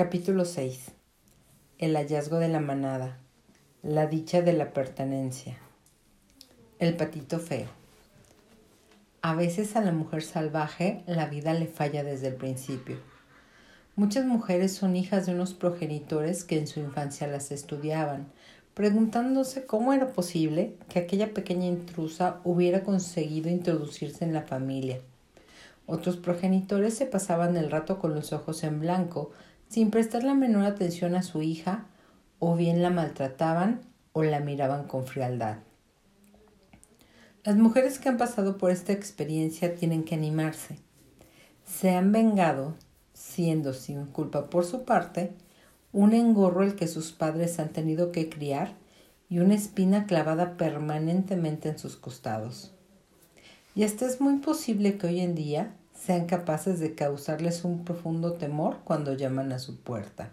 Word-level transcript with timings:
Capítulo 0.00 0.46
6. 0.46 0.92
El 1.78 1.94
hallazgo 1.94 2.38
de 2.38 2.48
la 2.48 2.58
manada. 2.58 3.18
La 3.82 4.06
dicha 4.06 4.40
de 4.40 4.54
la 4.54 4.72
pertenencia. 4.72 5.58
El 6.78 6.96
patito 6.96 7.38
feo. 7.38 7.66
A 9.20 9.34
veces 9.34 9.76
a 9.76 9.82
la 9.82 9.92
mujer 9.92 10.22
salvaje 10.22 11.02
la 11.06 11.26
vida 11.26 11.52
le 11.52 11.66
falla 11.66 12.02
desde 12.02 12.28
el 12.28 12.36
principio. 12.36 12.96
Muchas 13.94 14.24
mujeres 14.24 14.72
son 14.72 14.96
hijas 14.96 15.26
de 15.26 15.34
unos 15.34 15.52
progenitores 15.52 16.44
que 16.44 16.58
en 16.58 16.66
su 16.66 16.80
infancia 16.80 17.26
las 17.26 17.52
estudiaban, 17.52 18.32
preguntándose 18.72 19.66
cómo 19.66 19.92
era 19.92 20.14
posible 20.14 20.76
que 20.88 21.00
aquella 21.00 21.34
pequeña 21.34 21.66
intrusa 21.66 22.40
hubiera 22.42 22.84
conseguido 22.84 23.50
introducirse 23.50 24.24
en 24.24 24.32
la 24.32 24.44
familia. 24.44 25.02
Otros 25.86 26.16
progenitores 26.16 26.94
se 26.94 27.04
pasaban 27.04 27.58
el 27.58 27.70
rato 27.70 27.98
con 27.98 28.14
los 28.14 28.32
ojos 28.32 28.64
en 28.64 28.80
blanco, 28.80 29.32
sin 29.70 29.92
prestar 29.92 30.24
la 30.24 30.34
menor 30.34 30.64
atención 30.64 31.14
a 31.14 31.22
su 31.22 31.42
hija, 31.42 31.86
o 32.40 32.56
bien 32.56 32.82
la 32.82 32.90
maltrataban 32.90 33.80
o 34.12 34.24
la 34.24 34.40
miraban 34.40 34.88
con 34.88 35.06
frialdad. 35.06 35.58
Las 37.44 37.56
mujeres 37.56 38.00
que 38.00 38.08
han 38.08 38.18
pasado 38.18 38.58
por 38.58 38.72
esta 38.72 38.92
experiencia 38.92 39.76
tienen 39.76 40.02
que 40.02 40.16
animarse. 40.16 40.78
Se 41.64 41.90
han 41.90 42.10
vengado, 42.10 42.74
siendo 43.14 43.72
sin 43.72 44.06
culpa 44.06 44.50
por 44.50 44.64
su 44.64 44.84
parte, 44.84 45.32
un 45.92 46.14
engorro 46.14 46.64
el 46.64 46.74
que 46.74 46.88
sus 46.88 47.12
padres 47.12 47.60
han 47.60 47.68
tenido 47.68 48.10
que 48.10 48.28
criar 48.28 48.74
y 49.28 49.38
una 49.38 49.54
espina 49.54 50.06
clavada 50.06 50.56
permanentemente 50.56 51.68
en 51.68 51.78
sus 51.78 51.96
costados. 51.96 52.72
Y 53.76 53.84
hasta 53.84 54.06
es 54.06 54.20
muy 54.20 54.38
posible 54.38 54.98
que 54.98 55.06
hoy 55.06 55.20
en 55.20 55.36
día 55.36 55.74
sean 56.00 56.26
capaces 56.26 56.80
de 56.80 56.94
causarles 56.94 57.64
un 57.64 57.84
profundo 57.84 58.32
temor 58.32 58.78
cuando 58.84 59.12
llaman 59.12 59.52
a 59.52 59.58
su 59.58 59.80
puerta. 59.80 60.30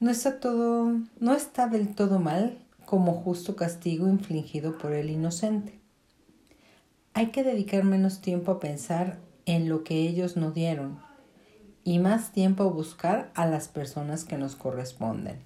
No 0.00 0.10
está 0.10 0.38
todo, 0.38 0.92
no 1.18 1.34
está 1.34 1.66
del 1.66 1.94
todo 1.94 2.18
mal 2.18 2.58
como 2.84 3.14
justo 3.14 3.56
castigo 3.56 4.08
infligido 4.08 4.76
por 4.76 4.92
el 4.92 5.08
inocente. 5.08 5.80
Hay 7.14 7.28
que 7.28 7.42
dedicar 7.42 7.84
menos 7.84 8.20
tiempo 8.20 8.52
a 8.52 8.60
pensar 8.60 9.18
en 9.46 9.68
lo 9.68 9.82
que 9.82 10.06
ellos 10.06 10.36
no 10.36 10.50
dieron 10.50 10.98
y 11.82 11.98
más 11.98 12.32
tiempo 12.32 12.64
a 12.64 12.70
buscar 12.70 13.30
a 13.34 13.46
las 13.46 13.68
personas 13.68 14.24
que 14.24 14.36
nos 14.36 14.56
corresponden. 14.56 15.38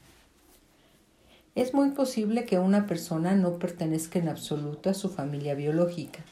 Es 1.55 1.73
muy 1.73 1.91
posible 1.91 2.45
que 2.45 2.59
una 2.59 2.87
persona 2.87 3.35
no 3.37 3.59
pertenezca 3.59 4.19
en 4.19 4.29
absoluto 4.29 4.91
a 4.91 4.95
su 4.95 5.09
familia 5.09 5.55
biológica. 5.55 6.25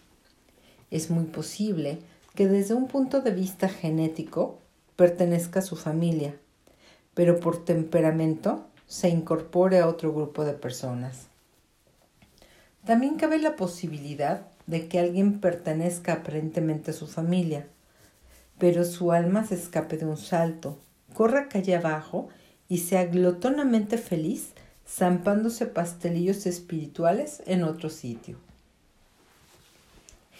Es 0.90 1.10
muy 1.10 1.24
posible 1.24 2.00
que 2.34 2.48
desde 2.48 2.74
un 2.74 2.88
punto 2.88 3.20
de 3.20 3.30
vista 3.30 3.68
genético 3.68 4.58
pertenezca 4.96 5.60
a 5.60 5.62
su 5.62 5.76
familia, 5.76 6.36
pero 7.14 7.38
por 7.38 7.64
temperamento 7.64 8.66
se 8.86 9.08
incorpore 9.08 9.78
a 9.78 9.88
otro 9.88 10.12
grupo 10.12 10.44
de 10.44 10.54
personas. 10.54 11.28
También 12.84 13.16
cabe 13.16 13.38
la 13.38 13.56
posibilidad 13.56 14.48
de 14.66 14.88
que 14.88 14.98
alguien 14.98 15.40
pertenezca 15.40 16.14
aparentemente 16.14 16.90
a 16.90 16.94
su 16.94 17.06
familia, 17.06 17.66
pero 18.58 18.84
su 18.84 19.12
alma 19.12 19.46
se 19.46 19.54
escape 19.54 19.96
de 19.96 20.06
un 20.06 20.16
salto, 20.16 20.78
corra 21.14 21.48
calle 21.48 21.76
abajo 21.76 22.28
y 22.68 22.78
sea 22.78 23.06
glotonamente 23.06 23.98
feliz 23.98 24.52
zampándose 24.86 25.66
pastelillos 25.66 26.46
espirituales 26.46 27.42
en 27.46 27.64
otro 27.64 27.90
sitio. 27.90 28.38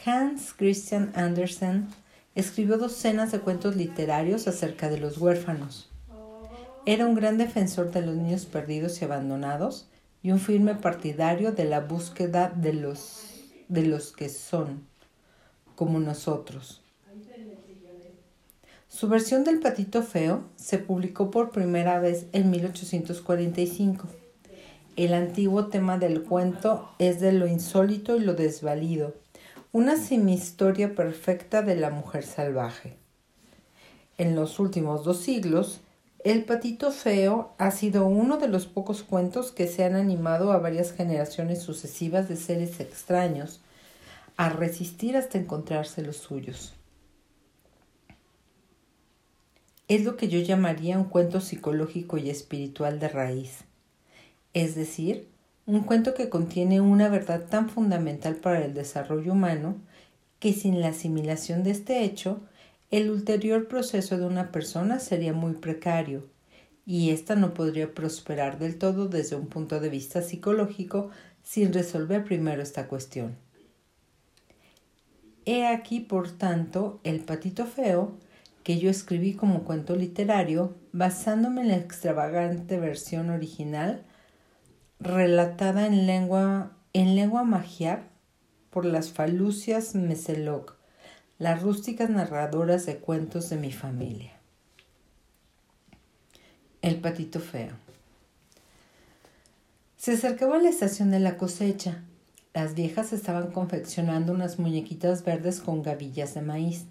Hans 0.05 0.53
Christian 0.53 1.13
Andersen 1.15 1.89
escribió 2.35 2.77
docenas 2.77 3.33
de 3.33 3.41
cuentos 3.41 3.75
literarios 3.75 4.47
acerca 4.47 4.91
de 4.91 4.99
los 4.99 5.17
huérfanos. 5.17 5.89
Era 6.85 7.07
un 7.07 7.15
gran 7.15 7.39
defensor 7.39 7.91
de 7.91 8.03
los 8.03 8.15
niños 8.15 8.45
perdidos 8.45 9.01
y 9.01 9.07
abandonados 9.07 9.89
y 10.23 10.33
un 10.33 10.41
firme 10.41 10.75
partidario 10.75 11.53
de 11.53 11.65
la 11.65 11.81
búsqueda 11.81 12.53
de 12.55 12.75
los, 12.75 13.23
de 13.69 13.87
los 13.87 14.13
que 14.13 14.29
son, 14.29 14.87
como 15.75 15.99
nosotros. 16.01 16.83
Su 18.89 19.09
versión 19.09 19.43
del 19.43 19.59
patito 19.59 20.03
feo 20.03 20.45
se 20.57 20.79
publicó 20.79 21.31
por 21.31 21.51
primera 21.51 21.99
vez 21.99 22.27
en 22.33 22.51
1845. 22.51 24.07
El 24.97 25.15
antiguo 25.15 25.69
tema 25.69 25.97
del 25.97 26.23
cuento 26.23 26.91
es 26.99 27.21
de 27.21 27.33
lo 27.33 27.47
insólito 27.47 28.17
y 28.17 28.21
lo 28.21 28.35
desvalido, 28.35 29.15
una 29.75 29.97
semihistoria 29.97 30.95
perfecta 30.95 31.61
de 31.61 31.75
la 31.75 31.91
mujer 31.91 32.23
salvaje. 32.23 32.97
En 34.19 34.37
los 34.37 34.61
últimos 34.61 35.03
dos 35.03 35.19
siglos, 35.19 35.81
El 36.21 36.45
patito 36.45 36.93
feo 36.93 37.57
ha 37.59 37.73
sido 37.73 38.07
uno 38.07 38.37
de 38.37 38.47
los 38.47 38.67
pocos 38.67 39.03
cuentos 39.03 39.51
que 39.51 39.67
se 39.67 39.83
han 39.83 39.97
animado 39.97 40.53
a 40.53 40.59
varias 40.59 40.93
generaciones 40.93 41.61
sucesivas 41.61 42.29
de 42.29 42.37
seres 42.37 42.79
extraños 42.79 43.63
a 44.37 44.49
resistir 44.49 45.17
hasta 45.17 45.39
encontrarse 45.39 46.03
los 46.03 46.19
suyos. 46.19 46.75
Es 49.89 50.05
lo 50.05 50.17
que 50.17 50.29
yo 50.29 50.39
llamaría 50.39 50.97
un 50.97 51.07
cuento 51.07 51.41
psicológico 51.41 52.17
y 52.17 52.31
espiritual 52.31 53.01
de 53.01 53.09
raíz, 53.09 53.65
es 54.53 54.77
decir, 54.77 55.34
un 55.67 55.83
cuento 55.83 56.15
que 56.15 56.29
contiene 56.29 56.81
una 56.81 57.09
verdad 57.09 57.47
tan 57.49 57.71
fundamental 57.71 58.37
para 58.37 58.65
el 58.65 58.75
desarrollo 58.75 59.33
humano 59.33 59.77
que 60.39 60.53
sin 60.53 60.81
la 60.81 60.89
asimilación 60.89 61.63
de 61.63 61.71
este 61.71 62.05
hecho, 62.05 62.43
el 62.91 63.11
ulterior 63.11 63.67
proceso 63.67 64.19
de 64.19 64.27
una 64.27 64.53
persona 64.53 64.99
sería 64.99 65.33
muy 65.33 65.55
precario 65.55 66.29
y 66.87 67.11
ésta 67.11 67.35
no 67.35 67.55
podría 67.55 67.95
prosperar 67.95 68.59
del 68.59 68.77
todo 68.77 69.09
desde 69.09 69.37
un 69.37 69.47
punto 69.47 69.81
de 69.81 69.89
vista 69.89 70.21
psicológico 70.21 71.11
sin 71.43 71.73
resolver 71.73 72.25
primero 72.25 72.63
esta 72.63 72.87
cuestión. 72.89 73.37
He 75.47 75.67
aquí, 75.67 76.01
por 76.01 76.31
tanto, 76.31 77.01
El 77.05 77.21
patito 77.21 77.67
feo, 77.67 78.19
que 78.63 78.79
yo 78.79 78.91
escribí 78.91 79.35
como 79.35 79.65
cuento 79.65 79.97
literario, 79.97 80.75
basándome 80.93 81.63
en 81.63 81.69
la 81.69 81.77
extravagante 81.77 82.79
versión 82.79 83.31
original 83.31 84.05
relatada 85.05 85.87
en 85.87 86.07
lengua, 86.07 86.73
en 86.95 87.15
lengua 87.15 87.45
magiar 87.45 88.09
por 88.71 88.87
las 88.87 89.11
falucias 89.11 89.95
Meseloc, 89.95 90.77
las 91.39 91.63
rústicas 91.63 92.09
narradoras 92.09 92.87
de 92.87 92.97
cuentos 92.97 93.51
de 93.51 93.57
mi 93.57 93.71
familia. 93.71 94.33
El 96.81 97.01
patito 97.01 97.39
feo. 97.39 97.73
Se 99.99 100.13
acercaba 100.13 100.59
la 100.59 100.71
estación 100.71 101.11
de 101.11 101.21
la 101.21 101.37
cosecha. 101.37 102.03
Las 102.55 102.75
viejas 102.75 103.13
estaban 103.13 103.53
confeccionando 103.53 104.33
unas 104.33 104.59
muñequitas 104.59 105.23
verdes 105.23 105.61
con 105.61 105.83
gavillas 105.83 106.35
de 106.35 106.41
maíz. 106.41 106.87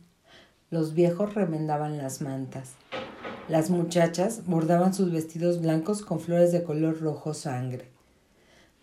Los 0.69 0.94
viejos 0.94 1.34
remendaban 1.34 1.97
las 1.97 2.22
mantas. 2.22 2.73
Las 3.47 3.72
muchachas 3.72 4.46
bordaban 4.46 4.94
sus 4.94 5.12
vestidos 5.12 5.62
blancos 5.62 6.03
con 6.03 6.19
flores 6.19 6.52
de 6.52 6.63
color 6.63 7.02
rojo 7.02 7.34
sangre. 7.34 7.92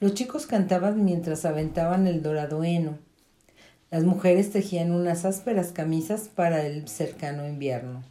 Los 0.00 0.14
chicos 0.14 0.46
cantaban 0.46 1.04
mientras 1.04 1.44
aventaban 1.44 2.06
el 2.06 2.22
dorado 2.22 2.64
heno. 2.64 2.96
Las 3.90 4.02
mujeres 4.04 4.50
tejían 4.50 4.92
unas 4.92 5.26
ásperas 5.26 5.72
camisas 5.72 6.28
para 6.28 6.64
el 6.64 6.88
cercano 6.88 7.46
invierno. 7.46 8.02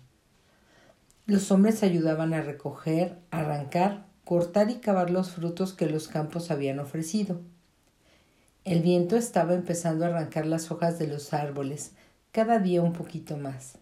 Los 1.25 1.51
hombres 1.51 1.81
ayudaban 1.81 2.35
a 2.35 2.43
recoger, 2.43 3.17
arrancar, 3.31 4.05
cortar 4.23 4.69
y 4.69 4.75
cavar 4.75 5.09
los 5.09 5.31
frutos 5.31 5.73
que 5.73 5.87
los 5.87 6.07
campos 6.07 6.51
habían 6.51 6.79
ofrecido. 6.79 7.41
El 8.65 8.83
viento 8.83 9.15
estaba 9.17 9.55
empezando 9.55 10.05
a 10.05 10.09
arrancar 10.09 10.45
las 10.45 10.69
hojas 10.69 10.99
de 10.99 11.07
los 11.07 11.33
árboles, 11.33 11.93
cada 12.31 12.59
día 12.59 12.83
un 12.83 12.93
poquito 12.93 13.35
más. 13.35 13.79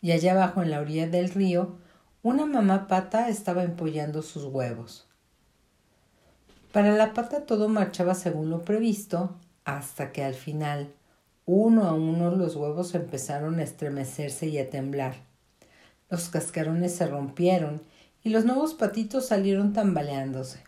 Y 0.00 0.12
allá 0.12 0.32
abajo 0.32 0.62
en 0.62 0.70
la 0.70 0.80
orilla 0.80 1.08
del 1.08 1.30
río, 1.30 1.78
una 2.22 2.46
mamá 2.46 2.86
pata 2.86 3.28
estaba 3.28 3.64
empollando 3.64 4.22
sus 4.22 4.44
huevos. 4.44 5.08
Para 6.72 6.92
la 6.92 7.12
pata 7.12 7.44
todo 7.44 7.68
marchaba 7.68 8.14
según 8.14 8.48
lo 8.48 8.62
previsto, 8.62 9.36
hasta 9.66 10.10
que 10.10 10.24
al 10.24 10.32
final, 10.32 10.90
uno 11.44 11.84
a 11.84 11.92
uno 11.92 12.30
los 12.30 12.56
huevos 12.56 12.94
empezaron 12.94 13.58
a 13.58 13.62
estremecerse 13.62 14.46
y 14.46 14.56
a 14.56 14.70
temblar. 14.70 15.16
Los 16.08 16.30
cascarones 16.30 16.94
se 16.94 17.06
rompieron 17.06 17.82
y 18.24 18.30
los 18.30 18.46
nuevos 18.46 18.72
patitos 18.72 19.26
salieron 19.26 19.74
tambaleándose. 19.74 20.62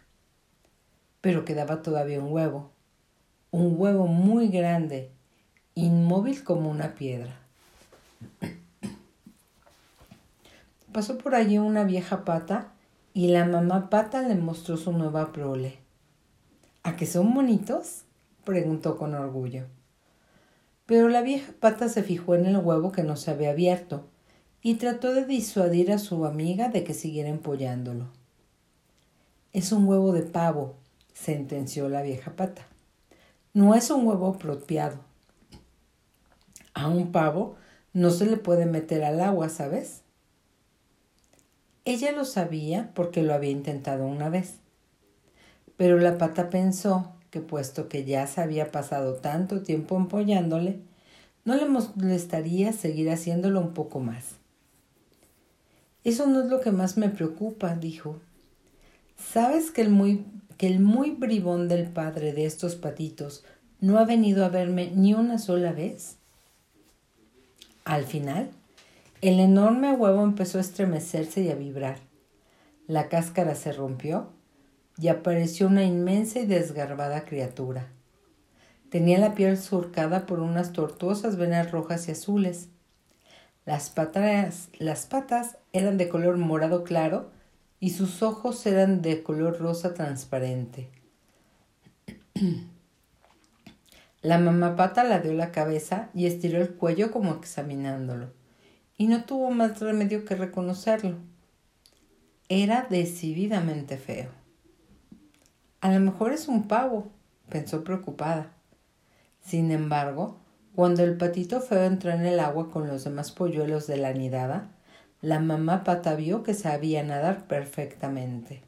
Pero 1.23 1.47
quedaba 1.47 1.81
todavía 1.81 2.21
un 2.21 2.31
huevo, 2.31 2.71
un 3.51 3.75
huevo 3.79 4.07
muy 4.07 4.49
grande, 4.49 5.11
inmóvil 5.75 6.45
como 6.45 6.71
una 6.71 6.95
piedra. 6.95 7.41
Pasó 10.93 11.17
por 11.17 11.35
allí 11.35 11.57
una 11.57 11.85
vieja 11.85 12.27
pata 12.27 12.73
y 13.15 13.29
la 13.29 13.47
mamá 13.47 13.89
pata 13.89 14.21
le 14.21 14.35
mostró 14.35 14.77
su 14.77 14.93
nueva 14.93 15.33
prole. 15.33 15.84
¿A 16.85 16.97
que 16.97 17.07
son 17.07 17.33
bonitos? 17.33 18.03
preguntó 18.45 18.99
con 18.99 19.15
orgullo. 19.15 19.65
Pero 20.85 21.09
la 21.09 21.23
vieja 21.23 21.55
pata 21.59 21.89
se 21.89 22.03
fijó 22.03 22.35
en 22.35 22.45
el 22.45 22.59
huevo 22.59 22.93
que 22.93 23.03
no 23.03 23.17
se 23.17 23.31
había 23.31 23.53
abierto 23.53 24.07
y 24.61 24.75
trató 24.75 25.15
de 25.15 25.25
disuadir 25.25 25.91
a 25.93 25.99
su 25.99 26.27
amiga 26.27 26.69
de 26.69 26.85
que 26.85 26.93
siguiera 26.93 27.31
empollándolo. 27.31 28.09
Es 29.55 29.73
un 29.73 29.89
huevo 29.89 30.13
de 30.13 30.25
pavo, 30.25 30.75
sentenció 31.15 31.89
la 31.89 32.03
vieja 32.03 32.37
pata. 32.37 32.67
No 33.55 33.75
es 33.75 33.91
un 33.91 34.07
huevo 34.07 34.29
apropiado. 34.29 34.99
A 36.75 36.89
un 36.89 37.13
pavo 37.13 37.57
no 37.95 38.11
se 38.11 38.27
le 38.27 38.37
puede 38.37 38.67
meter 38.67 39.05
al 39.05 39.23
agua, 39.23 39.49
¿sabes? 39.49 40.03
Ella 41.87 42.13
lo 42.13 42.27
sabía 42.27 42.91
porque 42.95 43.23
lo 43.23 43.33
había 43.33 43.51
intentado 43.51 44.07
una 44.07 44.29
vez. 44.29 44.59
Pero 45.77 45.99
la 45.99 46.19
pata 46.19 46.51
pensó 46.51 47.13
que 47.31 47.41
puesto 47.41 47.89
que 47.89 48.05
ya 48.05 48.27
se 48.27 48.41
había 48.41 48.71
pasado 48.71 49.15
tanto 49.15 49.63
tiempo 49.63 49.97
empollándole, 49.97 50.79
no 51.45 51.57
le 51.57 51.67
molestaría 51.67 52.73
seguir 52.73 53.11
haciéndolo 53.11 53.61
un 53.61 53.75
poco 53.75 54.01
más. 54.01 54.37
Eso 56.05 56.27
no 56.27 56.43
es 56.43 56.47
lo 56.47 56.61
que 56.61 56.71
más 56.71 56.97
me 56.97 57.09
preocupa, 57.09 57.75
dijo. 57.75 58.21
¿Sabes 59.17 59.71
que 59.71 59.83
el 59.83 59.91
muy, 59.91 60.25
que 60.59 60.67
el 60.67 60.81
muy 60.81 61.11
bribón 61.11 61.67
del 61.67 61.89
padre 61.89 62.33
de 62.33 62.47
estos 62.47 62.77
patitos 62.77 63.45
no 63.81 63.99
ha 63.99 64.05
venido 64.05 64.45
a 64.45 64.49
verme 64.49 64.93
ni 64.95 65.15
una 65.15 65.39
sola 65.39 65.73
vez? 65.73 66.17
Al 67.85 68.05
final, 68.05 68.51
el 69.23 69.41
enorme 69.41 69.93
huevo 69.93 70.23
empezó 70.23 70.59
a 70.59 70.61
estremecerse 70.61 71.43
y 71.43 71.51
a 71.51 71.55
vibrar. 71.55 71.99
La 72.87 73.09
cáscara 73.09 73.55
se 73.55 73.73
rompió 73.73 74.29
y 74.97 75.09
apareció 75.09 75.67
una 75.67 75.85
inmensa 75.85 76.39
y 76.41 76.47
desgarbada 76.47 77.25
criatura. 77.25 77.89
Tenía 78.91 79.19
la 79.19 79.35
piel 79.35 79.59
surcada 79.59 80.25
por 80.25 80.41
unas 80.41 80.73
tortuosas 80.73 81.37
venas 81.37 81.73
rojas 81.73 82.07
y 82.09 82.13
azules. 82.13 82.69
Las 83.65 83.91
patas, 83.91 85.59
eran 85.73 85.97
de 85.97 86.09
color 86.09 86.37
morado 86.37 86.85
claro 86.85 87.33
y 87.81 87.91
sus 87.91 88.23
ojos 88.23 88.65
eran 88.67 89.03
de 89.03 89.23
color 89.23 89.59
rosa 89.59 89.95
transparente. 89.95 90.91
La 94.23 94.39
mamá 94.39 94.75
pata 94.75 95.05
la 95.05 95.19
dio 95.19 95.35
la 95.35 95.53
cabeza 95.53 96.09
y 96.15 96.27
estiró 96.27 96.59
el 96.59 96.77
cuello 96.77 97.11
como 97.11 97.35
examinándolo, 97.35 98.33
y 98.97 99.07
no 99.07 99.25
tuvo 99.25 99.51
más 99.51 99.81
remedio 99.81 100.25
que 100.25 100.35
reconocerlo. 100.35 101.19
Era 102.49 102.87
decididamente 102.89 103.99
feo. 103.99 104.44
A 105.85 105.93
lo 105.93 106.01
mejor 106.01 106.33
es 106.33 106.49
un 106.49 106.67
pavo, 106.67 107.11
pensó 107.51 107.85
preocupada. 107.85 108.51
Sin 109.43 109.71
embargo, 109.71 110.39
cuando 110.75 111.05
el 111.05 111.19
patito 111.19 111.61
feo 111.61 111.85
entró 111.85 112.11
en 112.11 112.25
el 112.25 112.41
agua 112.41 112.71
con 112.71 112.89
los 112.89 113.05
demás 113.05 113.33
polluelos 113.33 113.87
de 113.87 113.99
la 113.99 114.15
nidada, 114.15 114.71
la 115.21 115.41
mamá 115.41 115.85
pata 115.85 116.15
vio 116.15 116.43
que 116.43 116.55
sabía 116.55 117.03
nadar 117.03 117.47
perfectamente. 117.47 118.63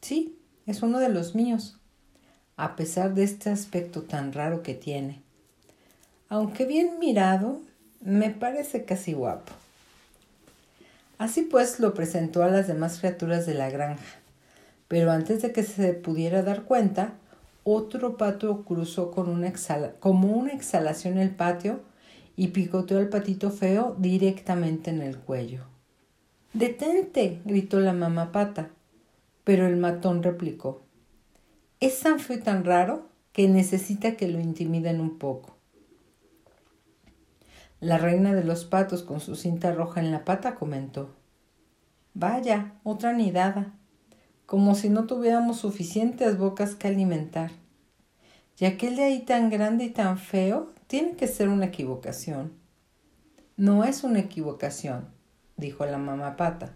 Sí, 0.00 0.38
es 0.64 0.80
uno 0.80 0.98
de 0.98 1.10
los 1.10 1.34
míos, 1.34 1.78
a 2.56 2.74
pesar 2.74 3.12
de 3.12 3.24
este 3.24 3.50
aspecto 3.50 4.00
tan 4.00 4.32
raro 4.32 4.62
que 4.62 4.72
tiene. 4.72 5.20
Aunque 6.30 6.64
bien 6.64 7.00
mirado, 7.00 7.60
me 8.00 8.30
parece 8.30 8.86
casi 8.86 9.12
guapo. 9.12 9.52
Así 11.18 11.42
pues 11.42 11.80
lo 11.80 11.92
presentó 11.92 12.42
a 12.42 12.48
las 12.48 12.66
demás 12.66 12.98
criaturas 12.98 13.44
de 13.44 13.52
la 13.52 13.68
granja, 13.68 14.21
pero 14.92 15.10
antes 15.10 15.40
de 15.40 15.52
que 15.52 15.62
se 15.62 15.94
pudiera 15.94 16.42
dar 16.42 16.64
cuenta, 16.64 17.14
otro 17.64 18.18
pato 18.18 18.62
cruzó 18.62 19.10
con 19.10 19.30
una 19.30 19.50
como 20.00 20.36
una 20.36 20.52
exhalación 20.52 21.16
el 21.16 21.30
patio 21.30 21.80
y 22.36 22.48
picoteó 22.48 22.98
al 22.98 23.08
patito 23.08 23.50
feo 23.50 23.96
directamente 23.98 24.90
en 24.90 25.00
el 25.00 25.16
cuello. 25.16 25.64
Detente, 26.52 27.40
gritó 27.46 27.80
la 27.80 27.94
mamá 27.94 28.32
pata, 28.32 28.68
pero 29.44 29.66
el 29.66 29.78
matón 29.78 30.22
replicó. 30.22 30.82
Es 31.80 32.00
tan 32.00 32.20
feo 32.20 32.36
y 32.36 32.40
tan 32.42 32.62
raro 32.62 33.08
que 33.32 33.48
necesita 33.48 34.14
que 34.18 34.28
lo 34.28 34.40
intimiden 34.40 35.00
un 35.00 35.16
poco. 35.16 35.56
La 37.80 37.96
reina 37.96 38.34
de 38.34 38.44
los 38.44 38.66
patos 38.66 39.02
con 39.02 39.20
su 39.20 39.36
cinta 39.36 39.72
roja 39.72 40.00
en 40.00 40.12
la 40.12 40.26
pata 40.26 40.54
comentó. 40.54 41.14
Vaya, 42.12 42.74
otra 42.84 43.14
nidada. 43.14 43.72
Como 44.52 44.74
si 44.74 44.90
no 44.90 45.06
tuviéramos 45.06 45.60
suficientes 45.60 46.36
bocas 46.36 46.74
que 46.74 46.86
alimentar. 46.86 47.52
Y 48.58 48.66
aquel 48.66 48.96
de 48.96 49.04
ahí 49.04 49.20
tan 49.20 49.48
grande 49.48 49.84
y 49.84 49.88
tan 49.88 50.18
feo 50.18 50.74
tiene 50.88 51.16
que 51.16 51.26
ser 51.26 51.48
una 51.48 51.64
equivocación. 51.64 52.52
No 53.56 53.82
es 53.82 54.04
una 54.04 54.18
equivocación, 54.18 55.08
dijo 55.56 55.86
la 55.86 55.96
mamá 55.96 56.36
pata. 56.36 56.74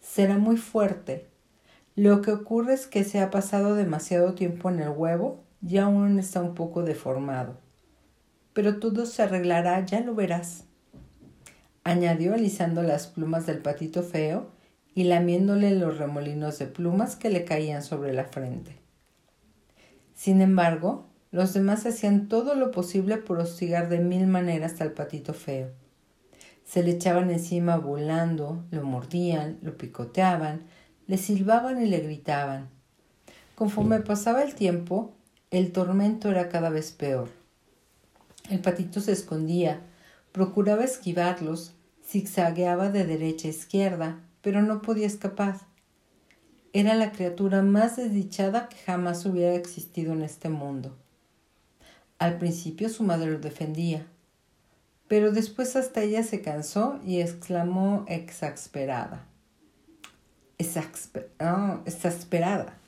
Será 0.00 0.38
muy 0.38 0.56
fuerte, 0.56 1.28
lo 1.96 2.22
que 2.22 2.32
ocurre 2.32 2.72
es 2.72 2.86
que 2.86 3.04
se 3.04 3.20
ha 3.20 3.30
pasado 3.30 3.74
demasiado 3.74 4.32
tiempo 4.32 4.70
en 4.70 4.80
el 4.80 4.88
huevo 4.88 5.44
y 5.60 5.76
aún 5.76 6.18
está 6.18 6.40
un 6.40 6.54
poco 6.54 6.82
deformado. 6.82 7.58
Pero 8.54 8.78
todo 8.78 9.04
se 9.04 9.22
arreglará, 9.22 9.84
ya 9.84 10.00
lo 10.00 10.14
verás. 10.14 10.64
Añadió 11.84 12.32
alisando 12.32 12.82
las 12.82 13.06
plumas 13.06 13.44
del 13.44 13.58
patito 13.58 14.02
feo 14.02 14.61
y 14.94 15.04
lamiéndole 15.04 15.74
los 15.74 15.98
remolinos 15.98 16.58
de 16.58 16.66
plumas 16.66 17.16
que 17.16 17.30
le 17.30 17.44
caían 17.44 17.82
sobre 17.82 18.12
la 18.12 18.24
frente. 18.24 18.76
Sin 20.14 20.40
embargo, 20.40 21.06
los 21.30 21.54
demás 21.54 21.86
hacían 21.86 22.28
todo 22.28 22.54
lo 22.54 22.70
posible 22.70 23.16
por 23.16 23.38
hostigar 23.38 23.88
de 23.88 24.00
mil 24.00 24.26
maneras 24.26 24.80
al 24.80 24.92
patito 24.92 25.32
feo. 25.32 25.70
Se 26.64 26.82
le 26.82 26.92
echaban 26.92 27.30
encima 27.30 27.76
volando, 27.78 28.64
lo 28.70 28.84
mordían, 28.84 29.58
lo 29.62 29.76
picoteaban, 29.76 30.62
le 31.06 31.16
silbaban 31.18 31.82
y 31.82 31.86
le 31.86 32.00
gritaban. 32.00 32.68
Conforme 33.54 34.00
pasaba 34.00 34.42
el 34.42 34.54
tiempo, 34.54 35.14
el 35.50 35.72
tormento 35.72 36.30
era 36.30 36.48
cada 36.48 36.70
vez 36.70 36.92
peor. 36.92 37.30
El 38.50 38.60
patito 38.60 39.00
se 39.00 39.12
escondía, 39.12 39.80
procuraba 40.32 40.84
esquivarlos, 40.84 41.74
zigzagueaba 42.04 42.90
de 42.90 43.06
derecha 43.06 43.48
a 43.48 43.50
izquierda, 43.50 44.20
pero 44.42 44.62
no 44.62 44.82
podía 44.82 45.06
escapar. 45.06 45.60
Era 46.74 46.94
la 46.94 47.12
criatura 47.12 47.62
más 47.62 47.96
desdichada 47.96 48.68
que 48.68 48.76
jamás 48.76 49.24
hubiera 49.24 49.54
existido 49.54 50.12
en 50.12 50.22
este 50.22 50.48
mundo. 50.48 50.96
Al 52.18 52.38
principio 52.38 52.88
su 52.88 53.02
madre 53.02 53.30
lo 53.30 53.38
defendía, 53.38 54.06
pero 55.08 55.32
después 55.32 55.76
hasta 55.76 56.02
ella 56.02 56.22
se 56.22 56.42
cansó 56.42 57.00
y 57.04 57.20
exclamó 57.20 58.04
exasperada 58.08 59.26
exasperada. 60.62 62.78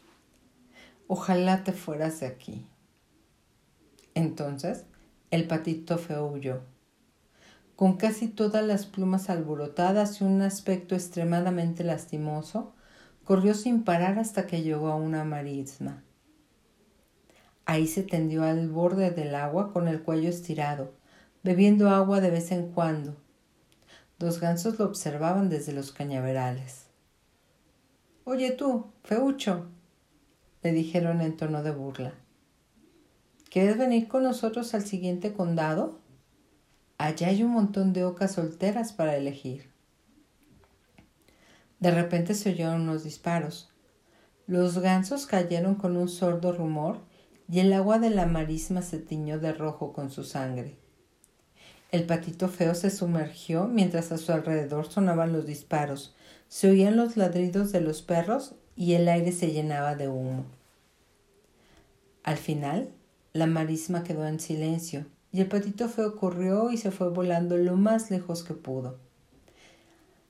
Ojalá 1.07 1.65
te 1.65 1.73
fueras 1.73 2.21
de 2.21 2.27
aquí. 2.27 2.67
Entonces 4.15 4.85
el 5.31 5.47
patito 5.47 5.99
feo 5.99 6.27
huyó. 6.27 6.63
Con 7.77 7.97
casi 7.97 8.29
todas 8.29 8.65
las 8.65 8.87
plumas 8.87 9.31
alborotadas 9.31 10.21
y 10.21 10.25
un 10.25 10.43
aspecto 10.43 10.95
extremadamente 10.95 11.83
lastimoso, 11.83 12.73
corrió 13.25 13.55
sin 13.55 13.83
parar 13.83 14.19
hasta 14.19 14.47
que 14.47 14.63
llegó 14.63 14.89
a 14.89 14.97
una 14.97 15.25
marisma. 15.25 16.05
Ahí 17.67 17.87
se 17.87 18.03
tendió 18.03 18.45
al 18.45 18.69
borde 18.69 19.11
del 19.11 19.35
agua 19.35 19.73
con 19.73 19.89
el 19.89 20.03
cuello 20.03 20.29
estirado, 20.29 20.93
bebiendo 21.43 21.89
agua 21.89 22.21
de 22.21 22.31
vez 22.31 22.53
en 22.53 22.71
cuando. 22.71 23.17
Dos 24.19 24.39
gansos 24.39 24.79
lo 24.79 24.85
observaban 24.85 25.49
desde 25.49 25.73
los 25.73 25.91
cañaverales. 25.91 26.87
Oye 28.25 28.53
tú, 28.53 28.87
feucho, 29.03 29.67
le 30.63 30.73
dijeron 30.73 31.21
en 31.21 31.37
tono 31.37 31.63
de 31.63 31.73
burla. 31.73 32.15
¿Quieres 33.51 33.79
venir 33.79 34.09
con 34.09 34.23
nosotros 34.23 34.75
al 34.75 34.85
siguiente 34.85 35.33
condado? 35.33 36.04
Allá 36.99 37.29
hay 37.29 37.43
un 37.43 37.51
montón 37.51 37.93
de 37.93 38.05
ocas 38.05 38.33
solteras 38.33 38.93
para 38.93 39.17
elegir. 39.17 39.71
De 41.81 41.91
repente 41.91 42.35
se 42.35 42.51
oyeron 42.51 42.83
unos 42.83 43.05
disparos. 43.05 43.71
Los 44.47 44.79
gansos 44.79 45.27
cayeron 45.27 45.75
con 45.75 45.97
un 45.97 46.09
sordo 46.09 46.53
rumor 46.53 47.01
y 47.49 47.61
el 47.61 47.73
agua 47.73 47.99
de 47.99 48.11
la 48.11 48.27
marisma 48.27 48.83
se 48.83 48.99
tiñó 48.99 49.39
de 49.39 49.53
rojo 49.53 49.93
con 49.93 50.11
su 50.11 50.25
sangre. 50.25 50.77
El 51.91 52.05
patito 52.05 52.49
feo 52.49 52.75
se 52.75 52.91
sumergió 52.91 53.67
mientras 53.67 54.13
a 54.13 54.19
su 54.19 54.33
alrededor 54.33 54.91
sonaban 54.91 55.33
los 55.33 55.47
disparos 55.47 56.15
se 56.55 56.71
oían 56.71 56.97
los 56.97 57.17
ladridos 57.17 57.73
de 57.73 57.81
los 57.81 58.03
perros 58.03 58.55
y 58.77 58.93
el 58.93 59.09
aire 59.09 59.33
se 59.33 59.51
llenaba 59.51 59.97
de 59.97 60.09
humo. 60.09 60.45
Al 62.23 62.37
final, 62.37 62.91
la 63.33 63.47
marisma 63.47 64.05
quedó 64.05 64.25
en 64.27 64.39
silencio 64.39 65.05
y 65.35 65.41
el 65.41 65.49
patito 65.49 65.89
feo 65.89 66.15
corrió 66.15 66.71
y 66.71 66.77
se 66.77 66.93
fue 66.93 67.11
volando 67.11 67.57
lo 67.57 67.75
más 67.75 68.09
lejos 68.09 68.45
que 68.45 68.55
pudo. 68.55 69.01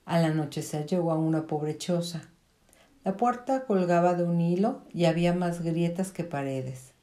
Al 0.06 0.24
anochecer 0.24 0.86
llegó 0.86 1.12
a 1.12 1.18
una 1.18 1.46
pobre 1.46 1.76
choza. 1.76 2.22
La 3.04 3.14
puerta 3.18 3.66
colgaba 3.66 4.14
de 4.14 4.24
un 4.24 4.40
hilo 4.40 4.80
y 4.94 5.04
había 5.04 5.34
más 5.34 5.60
grietas 5.60 6.10
que 6.10 6.24
paredes. 6.24 6.94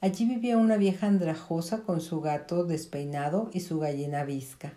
Allí 0.00 0.24
vivía 0.24 0.56
una 0.56 0.78
vieja 0.78 1.06
andrajosa 1.06 1.82
con 1.82 2.00
su 2.00 2.22
gato 2.22 2.64
despeinado 2.64 3.50
y 3.52 3.60
su 3.60 3.78
gallina 3.78 4.24
visca. 4.24 4.72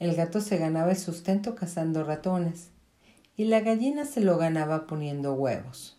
El 0.00 0.16
gato 0.16 0.40
se 0.40 0.58
ganaba 0.58 0.90
el 0.90 0.98
sustento 0.98 1.54
cazando 1.54 2.02
ratones 2.02 2.70
y 3.36 3.44
la 3.44 3.60
gallina 3.60 4.04
se 4.04 4.20
lo 4.20 4.36
ganaba 4.36 4.88
poniendo 4.88 5.34
huevos. 5.34 5.96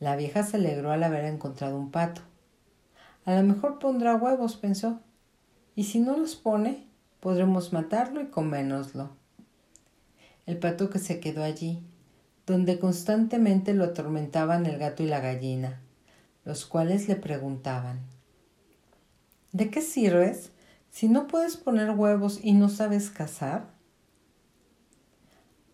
La 0.00 0.16
vieja 0.16 0.42
se 0.42 0.58
alegró 0.58 0.92
al 0.92 1.02
haber 1.02 1.24
encontrado 1.24 1.78
un 1.78 1.90
pato. 1.90 2.20
A 3.26 3.34
lo 3.34 3.42
mejor 3.42 3.78
pondrá 3.78 4.14
huevos, 4.14 4.56
pensó, 4.56 5.00
y 5.74 5.84
si 5.84 6.00
no 6.00 6.16
los 6.16 6.36
pone, 6.36 6.86
podremos 7.20 7.72
matarlo 7.72 8.22
y 8.22 8.28
comérnoslo. 8.28 9.10
El 10.46 10.58
pato 10.58 10.88
que 10.90 11.00
se 11.00 11.20
quedó 11.20 11.42
allí, 11.42 11.82
donde 12.46 12.78
constantemente 12.78 13.74
lo 13.74 13.84
atormentaban 13.84 14.64
el 14.64 14.78
gato 14.78 15.02
y 15.02 15.06
la 15.06 15.20
gallina, 15.20 15.80
los 16.44 16.64
cuales 16.64 17.08
le 17.08 17.16
preguntaban 17.16 18.00
¿De 19.52 19.70
qué 19.70 19.80
sirves 19.80 20.52
si 20.90 21.08
no 21.08 21.26
puedes 21.26 21.56
poner 21.56 21.90
huevos 21.90 22.38
y 22.42 22.52
no 22.52 22.68
sabes 22.68 23.10
cazar? 23.10 23.70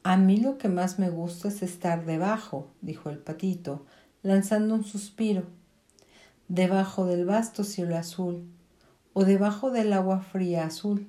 A 0.04 0.16
mí 0.16 0.38
lo 0.38 0.56
que 0.56 0.68
más 0.68 0.98
me 0.98 1.10
gusta 1.10 1.48
es 1.48 1.62
estar 1.62 2.06
debajo, 2.06 2.70
dijo 2.80 3.10
el 3.10 3.18
patito, 3.18 3.84
lanzando 4.22 4.74
un 4.74 4.84
suspiro, 4.84 5.46
debajo 6.52 7.06
del 7.06 7.24
vasto 7.24 7.64
cielo 7.64 7.96
azul, 7.96 8.46
o 9.14 9.24
debajo 9.24 9.70
del 9.70 9.90
agua 9.94 10.20
fría 10.20 10.66
azul. 10.66 11.08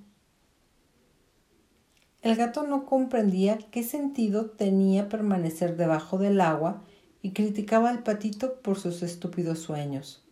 El 2.21 2.37
gato 2.37 2.65
no 2.65 2.85
comprendía 2.85 3.57
qué 3.57 3.83
sentido 3.83 4.51
tenía 4.51 5.09
permanecer 5.09 5.75
debajo 5.75 6.17
del 6.17 6.39
agua 6.39 6.85
y 7.21 7.31
criticaba 7.31 7.89
al 7.89 8.03
patito 8.03 8.61
por 8.61 8.79
sus 8.79 9.03
estúpidos 9.03 9.59
sueños. 9.59 10.23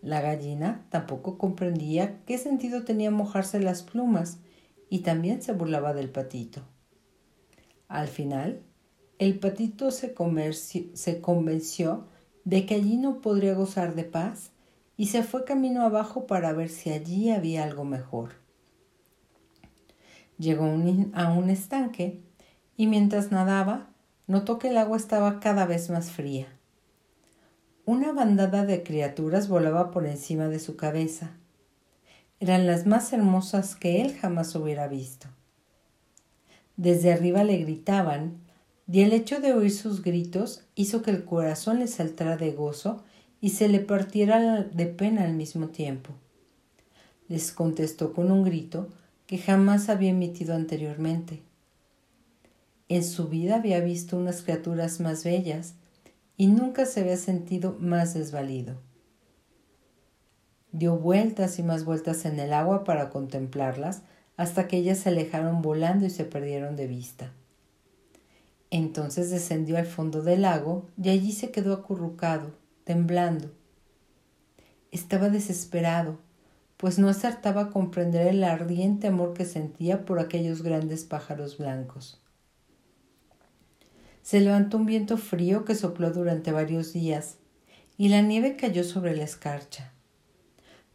La 0.00 0.20
gallina 0.20 0.86
tampoco 0.90 1.36
comprendía 1.36 2.20
qué 2.24 2.38
sentido 2.38 2.84
tenía 2.84 3.10
mojarse 3.10 3.58
las 3.58 3.82
plumas 3.82 4.38
y 4.90 5.00
también 5.00 5.42
se 5.42 5.54
burlaba 5.54 5.92
del 5.92 6.08
patito. 6.08 6.62
Al 7.88 8.06
final, 8.06 8.62
el 9.18 9.40
patito 9.40 9.90
se, 9.90 10.14
se 10.94 11.20
convenció 11.20 12.06
de 12.44 12.66
que 12.66 12.74
allí 12.74 12.96
no 12.96 13.20
podría 13.20 13.54
gozar 13.54 13.94
de 13.94 14.04
paz 14.04 14.50
y 14.96 15.06
se 15.06 15.22
fue 15.22 15.44
camino 15.44 15.82
abajo 15.82 16.26
para 16.26 16.52
ver 16.52 16.68
si 16.68 16.90
allí 16.90 17.30
había 17.30 17.64
algo 17.64 17.84
mejor. 17.84 18.32
Llegó 20.38 20.64
a 20.64 21.32
un 21.32 21.50
estanque 21.50 22.20
y 22.76 22.86
mientras 22.86 23.30
nadaba 23.30 23.88
notó 24.26 24.58
que 24.58 24.68
el 24.68 24.78
agua 24.78 24.96
estaba 24.96 25.40
cada 25.40 25.66
vez 25.66 25.90
más 25.90 26.10
fría. 26.10 26.46
Una 27.86 28.12
bandada 28.12 28.64
de 28.64 28.82
criaturas 28.82 29.48
volaba 29.48 29.90
por 29.90 30.06
encima 30.06 30.48
de 30.48 30.58
su 30.58 30.76
cabeza. 30.76 31.32
Eran 32.40 32.66
las 32.66 32.86
más 32.86 33.12
hermosas 33.12 33.76
que 33.76 34.00
él 34.02 34.16
jamás 34.16 34.54
hubiera 34.54 34.88
visto. 34.88 35.28
Desde 36.76 37.12
arriba 37.12 37.44
le 37.44 37.58
gritaban, 37.58 38.38
y 38.86 39.00
el 39.00 39.12
hecho 39.12 39.40
de 39.40 39.54
oír 39.54 39.72
sus 39.72 40.02
gritos 40.02 40.64
hizo 40.74 41.02
que 41.02 41.10
el 41.10 41.24
corazón 41.24 41.78
le 41.78 41.86
saltara 41.86 42.36
de 42.36 42.52
gozo 42.52 43.02
y 43.40 43.50
se 43.50 43.68
le 43.68 43.80
partiera 43.80 44.62
de 44.62 44.86
pena 44.86 45.24
al 45.24 45.34
mismo 45.34 45.68
tiempo. 45.68 46.10
Les 47.28 47.52
contestó 47.52 48.12
con 48.12 48.30
un 48.30 48.44
grito 48.44 48.88
que 49.26 49.38
jamás 49.38 49.88
había 49.88 50.10
emitido 50.10 50.54
anteriormente. 50.54 51.42
En 52.88 53.02
su 53.02 53.28
vida 53.28 53.56
había 53.56 53.80
visto 53.80 54.18
unas 54.18 54.42
criaturas 54.42 55.00
más 55.00 55.24
bellas 55.24 55.74
y 56.36 56.48
nunca 56.48 56.84
se 56.84 57.00
había 57.00 57.16
sentido 57.16 57.76
más 57.80 58.12
desvalido. 58.12 58.76
Dio 60.72 60.96
vueltas 60.98 61.58
y 61.58 61.62
más 61.62 61.84
vueltas 61.84 62.26
en 62.26 62.38
el 62.38 62.52
agua 62.52 62.84
para 62.84 63.08
contemplarlas 63.08 64.02
hasta 64.36 64.68
que 64.68 64.76
ellas 64.76 64.98
se 64.98 65.10
alejaron 65.10 65.62
volando 65.62 66.04
y 66.04 66.10
se 66.10 66.24
perdieron 66.24 66.76
de 66.76 66.86
vista. 66.86 67.32
Entonces 68.76 69.30
descendió 69.30 69.78
al 69.78 69.86
fondo 69.86 70.20
del 70.20 70.42
lago 70.42 70.88
y 71.00 71.10
allí 71.10 71.30
se 71.30 71.52
quedó 71.52 71.74
acurrucado, 71.74 72.56
temblando. 72.82 73.52
Estaba 74.90 75.28
desesperado, 75.28 76.18
pues 76.76 76.98
no 76.98 77.08
acertaba 77.08 77.60
a 77.60 77.70
comprender 77.70 78.26
el 78.26 78.42
ardiente 78.42 79.06
amor 79.06 79.32
que 79.32 79.44
sentía 79.44 80.04
por 80.04 80.18
aquellos 80.18 80.62
grandes 80.62 81.04
pájaros 81.04 81.56
blancos. 81.56 82.20
Se 84.22 84.40
levantó 84.40 84.78
un 84.78 84.86
viento 84.86 85.18
frío 85.18 85.64
que 85.64 85.76
sopló 85.76 86.10
durante 86.10 86.50
varios 86.50 86.92
días, 86.92 87.36
y 87.96 88.08
la 88.08 88.22
nieve 88.22 88.56
cayó 88.56 88.82
sobre 88.82 89.14
la 89.14 89.22
escarcha. 89.22 89.92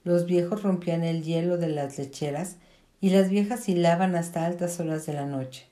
Los 0.03 0.25
viejos 0.25 0.63
rompían 0.63 1.05
el 1.05 1.23
hielo 1.23 1.57
de 1.57 1.69
las 1.69 1.97
lecheras 1.97 2.57
y 2.99 3.11
las 3.11 3.29
viejas 3.29 3.69
hilaban 3.69 4.17
hasta 4.17 4.45
altas 4.45 4.81
horas 4.81 5.05
de 5.05 5.13
la 5.13 5.25
noche. 5.25 5.68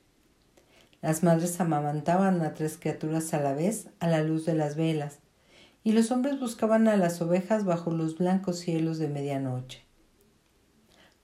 Las 1.08 1.24
madres 1.24 1.62
amamantaban 1.62 2.42
a 2.42 2.54
tres 2.54 2.78
criaturas 2.78 3.34
a 3.34 3.40
la 3.40 3.54
vez 3.54 3.88
a 4.02 4.10
la 4.10 4.22
luz 4.24 4.46
de 4.46 4.54
las 4.54 4.76
velas, 4.76 5.20
y 5.82 5.94
los 5.94 6.12
hombres 6.12 6.38
buscaban 6.38 6.90
a 6.90 6.98
las 6.98 7.22
ovejas 7.22 7.64
bajo 7.64 7.92
los 7.92 8.18
blancos 8.18 8.60
cielos 8.60 8.98
de 8.98 9.08
medianoche. 9.08 9.86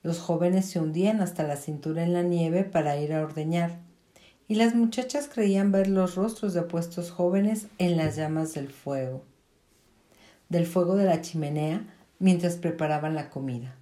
Los 0.02 0.20
jóvenes 0.20 0.64
se 0.64 0.80
hundían 0.80 1.20
hasta 1.20 1.42
la 1.42 1.56
cintura 1.56 2.02
en 2.02 2.14
la 2.14 2.22
nieve 2.22 2.64
para 2.64 2.96
ir 2.96 3.12
a 3.12 3.20
ordeñar, 3.20 3.80
y 4.48 4.54
las 4.54 4.74
muchachas 4.74 5.28
creían 5.30 5.70
ver 5.70 5.88
los 5.88 6.14
rostros 6.14 6.54
de 6.54 6.60
apuestos 6.60 7.10
jóvenes 7.10 7.66
en 7.76 7.98
las 7.98 8.16
llamas 8.16 8.54
del 8.54 8.70
fuego, 8.70 9.22
del 10.48 10.64
fuego 10.64 10.96
de 10.96 11.04
la 11.04 11.20
chimenea 11.20 11.84
mientras 12.18 12.56
preparaban 12.56 13.14
la 13.14 13.28
comida. 13.28 13.76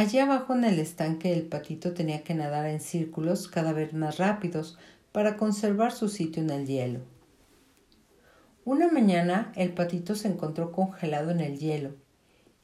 Allí 0.00 0.18
abajo 0.18 0.54
en 0.54 0.64
el 0.64 0.78
estanque 0.78 1.30
el 1.30 1.42
patito 1.42 1.92
tenía 1.92 2.24
que 2.24 2.32
nadar 2.32 2.64
en 2.64 2.80
círculos 2.80 3.48
cada 3.48 3.74
vez 3.74 3.92
más 3.92 4.16
rápidos 4.16 4.78
para 5.12 5.36
conservar 5.36 5.92
su 5.92 6.08
sitio 6.08 6.42
en 6.42 6.48
el 6.48 6.66
hielo. 6.66 7.00
Una 8.64 8.90
mañana 8.90 9.52
el 9.56 9.74
patito 9.74 10.14
se 10.14 10.28
encontró 10.28 10.72
congelado 10.72 11.30
en 11.32 11.40
el 11.40 11.58
hielo 11.58 11.96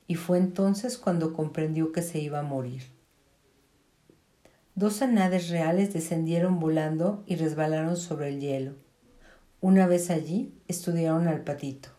y 0.06 0.14
fue 0.14 0.38
entonces 0.38 0.96
cuando 0.96 1.34
comprendió 1.34 1.92
que 1.92 2.00
se 2.00 2.20
iba 2.20 2.38
a 2.38 2.42
morir. 2.42 2.84
Dos 4.74 5.02
anades 5.02 5.50
reales 5.50 5.92
descendieron 5.92 6.58
volando 6.58 7.22
y 7.26 7.36
resbalaron 7.36 7.98
sobre 7.98 8.30
el 8.30 8.40
hielo. 8.40 8.76
Una 9.60 9.86
vez 9.86 10.08
allí, 10.08 10.54
estudiaron 10.68 11.28
al 11.28 11.44
patito. 11.44 11.90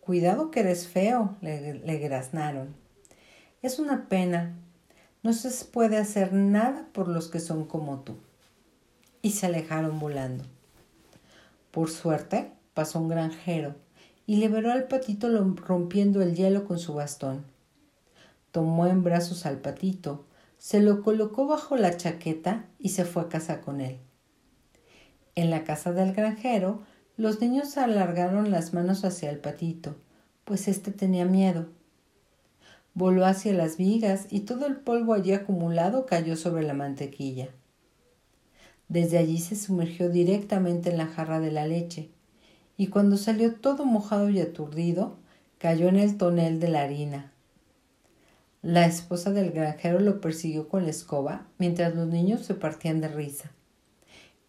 Cuidado 0.00 0.50
que 0.50 0.60
eres 0.60 0.88
feo, 0.88 1.36
le, 1.42 1.74
le 1.74 1.98
graznaron. 1.98 2.87
Es 3.60 3.80
una 3.80 4.08
pena. 4.08 4.54
No 5.24 5.32
se 5.32 5.64
puede 5.64 5.98
hacer 5.98 6.32
nada 6.32 6.88
por 6.92 7.08
los 7.08 7.26
que 7.26 7.40
son 7.40 7.64
como 7.64 8.00
tú. 8.00 8.14
Y 9.20 9.32
se 9.32 9.46
alejaron 9.46 9.98
volando. 9.98 10.44
Por 11.72 11.90
suerte, 11.90 12.52
pasó 12.72 13.00
un 13.00 13.08
granjero 13.08 13.74
y 14.26 14.36
liberó 14.36 14.70
al 14.70 14.86
patito 14.86 15.28
rompiendo 15.56 16.22
el 16.22 16.36
hielo 16.36 16.66
con 16.66 16.78
su 16.78 16.94
bastón. 16.94 17.44
Tomó 18.52 18.86
en 18.86 19.02
brazos 19.02 19.44
al 19.44 19.58
patito, 19.58 20.24
se 20.58 20.80
lo 20.80 21.02
colocó 21.02 21.48
bajo 21.48 21.76
la 21.76 21.96
chaqueta 21.96 22.66
y 22.78 22.90
se 22.90 23.04
fue 23.04 23.22
a 23.22 23.28
casa 23.28 23.60
con 23.60 23.80
él. 23.80 23.98
En 25.34 25.50
la 25.50 25.64
casa 25.64 25.92
del 25.92 26.12
granjero, 26.12 26.82
los 27.16 27.40
niños 27.40 27.76
alargaron 27.76 28.52
las 28.52 28.72
manos 28.72 29.04
hacia 29.04 29.30
el 29.30 29.38
patito, 29.38 29.96
pues 30.44 30.68
éste 30.68 30.92
tenía 30.92 31.24
miedo. 31.24 31.66
Voló 32.94 33.26
hacia 33.26 33.52
las 33.52 33.76
vigas 33.76 34.26
y 34.30 34.40
todo 34.40 34.66
el 34.66 34.76
polvo 34.76 35.14
allí 35.14 35.32
acumulado 35.32 36.06
cayó 36.06 36.36
sobre 36.36 36.64
la 36.64 36.74
mantequilla. 36.74 37.48
Desde 38.88 39.18
allí 39.18 39.38
se 39.38 39.54
sumergió 39.54 40.08
directamente 40.08 40.90
en 40.90 40.96
la 40.96 41.06
jarra 41.06 41.40
de 41.40 41.52
la 41.52 41.66
leche 41.66 42.10
y 42.76 42.86
cuando 42.86 43.16
salió 43.16 43.54
todo 43.56 43.84
mojado 43.84 44.30
y 44.30 44.40
aturdido, 44.40 45.16
cayó 45.58 45.88
en 45.88 45.96
el 45.96 46.16
tonel 46.16 46.60
de 46.60 46.68
la 46.68 46.82
harina. 46.82 47.32
La 48.62 48.86
esposa 48.86 49.30
del 49.30 49.50
granjero 49.50 50.00
lo 50.00 50.20
persiguió 50.20 50.68
con 50.68 50.84
la 50.84 50.90
escoba 50.90 51.46
mientras 51.58 51.94
los 51.94 52.08
niños 52.08 52.46
se 52.46 52.54
partían 52.54 53.00
de 53.00 53.08
risa. 53.08 53.52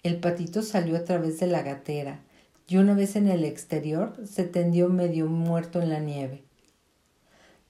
El 0.02 0.20
patito 0.20 0.62
salió 0.62 0.96
a 0.96 1.04
través 1.04 1.40
de 1.40 1.48
la 1.48 1.62
gatera 1.62 2.22
y 2.68 2.78
una 2.78 2.94
vez 2.94 3.16
en 3.16 3.28
el 3.28 3.44
exterior 3.44 4.16
se 4.26 4.46
tendió 4.46 4.90
medio 4.90 5.26
muerto 5.26 5.82
en 5.82 5.90
la 5.90 6.00
nieve. 6.00 6.44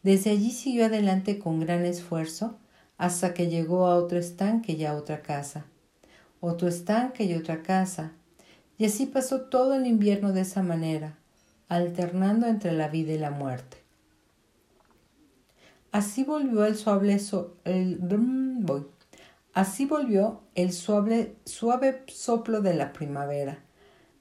Desde 0.03 0.31
allí 0.31 0.51
siguió 0.51 0.85
adelante 0.85 1.39
con 1.39 1.59
gran 1.59 1.85
esfuerzo 1.85 2.57
hasta 2.97 3.33
que 3.33 3.47
llegó 3.47 3.87
a 3.87 3.95
otro 3.95 4.17
estanque 4.17 4.73
y 4.73 4.85
a 4.85 4.95
otra 4.95 5.21
casa, 5.21 5.65
otro 6.39 6.67
estanque 6.67 7.25
y 7.25 7.33
otra 7.33 7.63
casa, 7.63 8.13
y 8.77 8.85
así 8.85 9.05
pasó 9.05 9.41
todo 9.41 9.75
el 9.75 9.85
invierno 9.85 10.31
de 10.31 10.41
esa 10.41 10.63
manera, 10.63 11.17
alternando 11.67 12.47
entre 12.47 12.71
la 12.71 12.87
vida 12.87 13.13
y 13.13 13.17
la 13.17 13.31
muerte. 13.31 13.77
Así 15.91 16.23
volvió 16.23 16.65
el 16.65 16.75
suave, 16.75 17.17
el, 17.65 17.99
así 19.53 19.85
volvió 19.85 20.43
el 20.55 20.71
suave, 20.71 21.35
suave 21.45 22.03
soplo 22.07 22.61
de 22.61 22.73
la 22.73 22.93
primavera. 22.93 23.63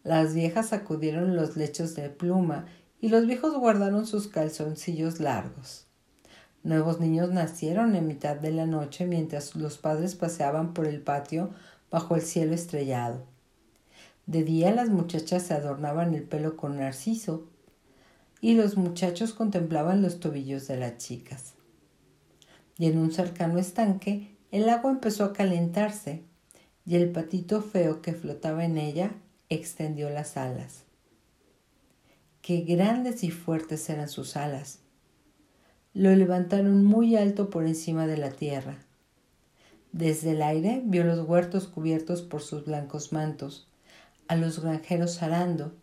Las 0.02 0.34
viejas 0.34 0.68
sacudieron 0.68 1.36
los 1.36 1.56
lechos 1.56 1.94
de 1.94 2.08
pluma 2.08 2.66
y 3.00 3.08
los 3.08 3.26
viejos 3.26 3.56
guardaron 3.56 4.06
sus 4.06 4.28
calzoncillos 4.28 5.20
largos. 5.20 5.86
Nuevos 6.64 7.00
niños 7.00 7.30
nacieron 7.30 7.94
en 7.94 8.06
mitad 8.06 8.36
de 8.36 8.50
la 8.50 8.66
noche 8.66 9.06
mientras 9.06 9.54
los 9.54 9.78
padres 9.78 10.16
paseaban 10.16 10.74
por 10.74 10.86
el 10.86 11.00
patio 11.00 11.50
bajo 11.90 12.16
el 12.16 12.22
cielo 12.22 12.54
estrellado. 12.54 13.24
De 14.26 14.42
día 14.42 14.72
las 14.72 14.90
muchachas 14.90 15.44
se 15.44 15.54
adornaban 15.54 16.14
el 16.14 16.24
pelo 16.24 16.56
con 16.56 16.78
narciso 16.78 17.48
y 18.40 18.54
los 18.54 18.76
muchachos 18.76 19.32
contemplaban 19.32 20.02
los 20.02 20.20
tobillos 20.20 20.66
de 20.66 20.76
las 20.76 20.98
chicas. 20.98 21.54
Y 22.76 22.86
en 22.86 22.98
un 22.98 23.12
cercano 23.12 23.58
estanque 23.58 24.36
el 24.50 24.68
agua 24.68 24.90
empezó 24.90 25.24
a 25.24 25.32
calentarse 25.32 26.24
y 26.84 26.96
el 26.96 27.10
patito 27.10 27.62
feo 27.62 28.02
que 28.02 28.14
flotaba 28.14 28.64
en 28.64 28.78
ella 28.78 29.12
extendió 29.48 30.10
las 30.10 30.36
alas. 30.36 30.87
Qué 32.48 32.62
grandes 32.62 33.24
y 33.24 33.30
fuertes 33.30 33.90
eran 33.90 34.08
sus 34.08 34.34
alas. 34.34 34.78
Lo 35.92 36.16
levantaron 36.16 36.82
muy 36.82 37.14
alto 37.14 37.50
por 37.50 37.66
encima 37.66 38.06
de 38.06 38.16
la 38.16 38.30
tierra. 38.30 38.78
Desde 39.92 40.30
el 40.30 40.40
aire 40.40 40.80
vio 40.82 41.04
los 41.04 41.28
huertos 41.28 41.66
cubiertos 41.66 42.22
por 42.22 42.40
sus 42.40 42.64
blancos 42.64 43.12
mantos, 43.12 43.68
a 44.28 44.36
los 44.36 44.62
granjeros 44.62 45.22
arando 45.22 45.74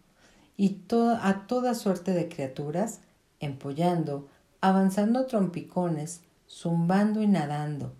y 0.57 0.79
a 1.21 1.45
toda 1.45 1.75
suerte 1.75 2.13
de 2.13 2.29
criaturas 2.29 3.01
empollando, 3.39 4.27
avanzando 4.59 5.27
trompicones, 5.27 6.21
zumbando 6.49 7.21
y 7.21 7.27
nadando. 7.27 7.93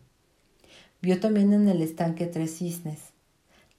Vio 1.03 1.19
también 1.19 1.53
en 1.53 1.69
el 1.69 1.83
estanque 1.83 2.25
tres 2.25 2.57
cisnes, 2.57 3.11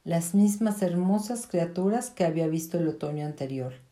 las 0.05 0.37
mismas 0.37 0.81
hermosas 0.81 1.49
criaturas 1.49 2.11
que 2.11 2.25
había 2.25 2.47
visto 2.47 2.79
el 2.79 2.87
otoño 2.87 3.27
anterior, 3.27 3.85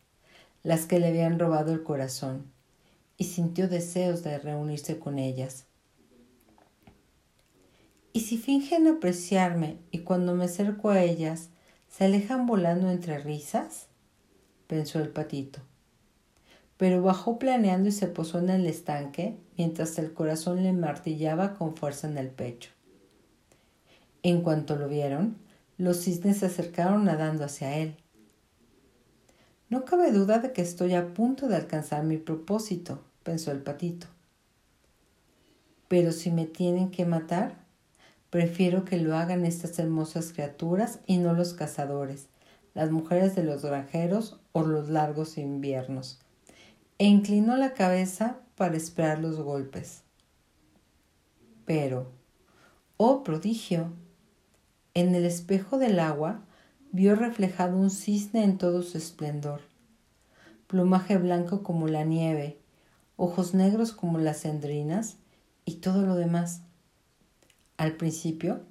las 0.65 0.87
que 0.87 0.99
le 0.99 1.09
habían 1.09 1.37
robado 1.37 1.71
el 1.71 1.83
corazón, 1.83 2.51
y 3.17 3.25
sintió 3.25 3.69
deseos 3.69 4.23
de 4.23 4.39
reunirse 4.39 4.97
con 4.97 5.19
ellas. 5.19 5.67
¿Y 8.13 8.21
si 8.21 8.39
fingen 8.39 8.87
apreciarme 8.87 9.77
y 9.91 9.99
cuando 9.99 10.33
me 10.33 10.45
acerco 10.45 10.89
a 10.89 11.03
ellas 11.03 11.49
se 11.87 12.05
alejan 12.05 12.47
volando 12.47 12.89
entre 12.89 13.19
risas? 13.19 13.89
pensó 14.65 14.99
el 14.99 15.09
patito. 15.09 15.59
Pero 16.77 17.03
bajó 17.03 17.37
planeando 17.37 17.89
y 17.89 17.91
se 17.91 18.07
posó 18.07 18.39
en 18.39 18.49
el 18.49 18.65
estanque 18.65 19.37
mientras 19.57 19.99
el 19.99 20.13
corazón 20.13 20.63
le 20.63 20.73
martillaba 20.73 21.53
con 21.53 21.75
fuerza 21.75 22.07
en 22.07 22.17
el 22.17 22.29
pecho. 22.29 22.71
En 24.23 24.41
cuanto 24.41 24.75
lo 24.75 24.87
vieron, 24.87 25.37
los 25.77 25.97
cisnes 25.97 26.37
se 26.37 26.47
acercaron 26.47 27.05
nadando 27.05 27.45
hacia 27.45 27.77
él. 27.77 27.97
No 29.75 29.83
cabe 29.83 30.13
duda 30.13 30.39
de 30.39 30.53
que 30.53 30.61
estoy 30.61 30.93
a 30.95 31.13
punto 31.13 31.49
de 31.49 31.57
alcanzar 31.57 32.05
mi 32.05 32.15
propósito, 32.15 33.03
pensó 33.23 33.51
el 33.51 33.61
patito. 33.61 34.07
Pero 35.89 36.13
si 36.13 36.31
me 36.31 36.45
tienen 36.45 36.91
que 36.91 37.05
matar, 37.05 37.65
Prefiero 38.35 38.83
que 38.83 38.97
lo 38.97 39.15
hagan 39.15 39.45
estas 39.45 39.79
hermosas 39.79 40.33
criaturas 40.33 40.99
y 41.05 41.19
no 41.19 41.31
los 41.31 41.53
cazadores, 41.53 42.27
las 42.73 42.91
mujeres 42.91 43.33
de 43.33 43.45
los 43.45 43.63
granjeros 43.63 44.41
o 44.51 44.63
los 44.63 44.89
largos 44.89 45.37
inviernos. 45.37 46.19
E 46.97 47.05
inclinó 47.05 47.55
la 47.55 47.73
cabeza 47.73 48.39
para 48.55 48.75
esperar 48.75 49.19
los 49.19 49.39
golpes. 49.39 50.01
Pero, 51.63 52.11
oh 52.97 53.23
prodigio, 53.23 53.93
en 54.95 55.15
el 55.15 55.23
espejo 55.23 55.77
del 55.77 56.01
agua 56.01 56.41
vio 56.95 57.13
reflejado 57.17 57.75
un 57.75 57.89
cisne 57.89 58.45
en 58.45 58.57
todo 58.57 58.81
su 58.81 58.97
esplendor, 58.97 59.59
plumaje 60.67 61.17
blanco 61.17 61.61
como 61.61 61.89
la 61.89 62.05
nieve, 62.05 62.57
ojos 63.17 63.53
negros 63.53 63.91
como 63.91 64.17
las 64.17 64.43
cendrinas 64.43 65.17
y 65.65 65.75
todo 65.75 66.05
lo 66.05 66.15
demás. 66.15 66.61
Al 67.75 67.97
principio, 67.97 68.61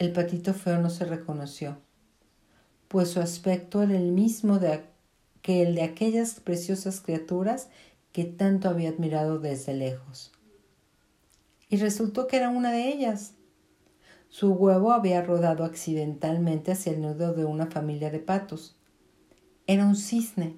el 0.00 0.10
patito 0.10 0.54
feo 0.54 0.80
no 0.80 0.90
se 0.90 1.04
reconoció, 1.04 1.78
pues 2.88 3.10
su 3.10 3.20
aspecto 3.20 3.80
era 3.80 3.96
el 3.96 4.10
mismo 4.10 4.58
que 5.40 5.62
el 5.62 5.76
de 5.76 5.82
aquellas 5.82 6.40
preciosas 6.40 7.00
criaturas 7.00 7.68
que 8.10 8.24
tanto 8.24 8.68
había 8.68 8.88
admirado 8.88 9.38
desde 9.38 9.74
lejos. 9.74 10.32
Y 11.68 11.76
resultó 11.76 12.26
que 12.26 12.38
era 12.38 12.48
una 12.48 12.72
de 12.72 12.88
ellas. 12.88 13.34
Su 14.28 14.52
huevo 14.52 14.92
había 14.92 15.22
rodado 15.22 15.64
accidentalmente 15.64 16.72
hacia 16.72 16.92
el 16.92 17.00
nudo 17.00 17.32
de 17.32 17.46
una 17.46 17.66
familia 17.66 18.10
de 18.10 18.18
patos. 18.18 18.76
Era 19.66 19.86
un 19.86 19.96
cisne, 19.96 20.54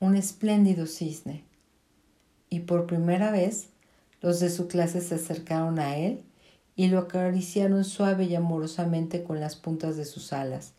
un 0.00 0.16
espléndido 0.16 0.86
cisne. 0.86 1.44
Y 2.48 2.60
por 2.60 2.86
primera 2.86 3.30
vez 3.30 3.68
los 4.22 4.40
de 4.40 4.48
su 4.48 4.68
clase 4.68 5.02
se 5.02 5.16
acercaron 5.16 5.78
a 5.78 5.98
él 5.98 6.22
y 6.76 6.88
lo 6.88 6.98
acariciaron 6.98 7.84
suave 7.84 8.24
y 8.24 8.34
amorosamente 8.34 9.22
con 9.22 9.38
las 9.38 9.54
puntas 9.54 9.96
de 9.96 10.06
sus 10.06 10.32
alas. 10.32 10.72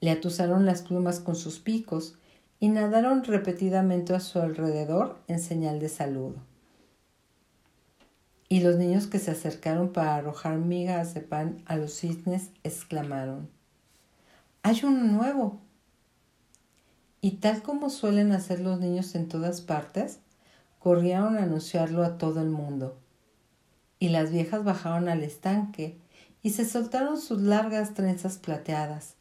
Le 0.00 0.10
atusaron 0.10 0.64
las 0.64 0.80
plumas 0.80 1.20
con 1.20 1.36
sus 1.36 1.58
picos 1.58 2.16
y 2.58 2.68
nadaron 2.68 3.22
repetidamente 3.22 4.14
a 4.14 4.20
su 4.20 4.40
alrededor 4.40 5.18
en 5.28 5.40
señal 5.40 5.78
de 5.78 5.90
saludo. 5.90 6.49
Y 8.50 8.60
los 8.60 8.76
niños 8.76 9.06
que 9.06 9.18
se 9.18 9.30
acercaron 9.30 9.94
para 9.94 10.16
arrojar 10.16 10.58
migas 10.58 11.14
de 11.14 11.22
pan 11.22 11.62
a 11.64 11.76
los 11.76 11.94
cisnes 11.94 12.50
exclamaron, 12.62 13.48
Hay 14.62 14.80
uno 14.84 15.04
nuevo. 15.04 15.58
Y 17.22 17.36
tal 17.36 17.62
como 17.62 17.88
suelen 17.88 18.32
hacer 18.32 18.60
los 18.60 18.78
niños 18.78 19.14
en 19.14 19.28
todas 19.28 19.62
partes, 19.62 20.18
corrieron 20.78 21.38
a 21.38 21.44
anunciarlo 21.44 22.04
a 22.04 22.18
todo 22.18 22.42
el 22.42 22.50
mundo 22.50 22.98
y 24.00 24.08
las 24.08 24.32
viejas 24.32 24.64
bajaron 24.64 25.08
al 25.08 25.22
estanque 25.22 26.00
y 26.42 26.50
se 26.50 26.64
soltaron 26.64 27.20
sus 27.20 27.42
largas 27.42 27.94
trenzas 27.94 28.38
plateadas, 28.38 29.14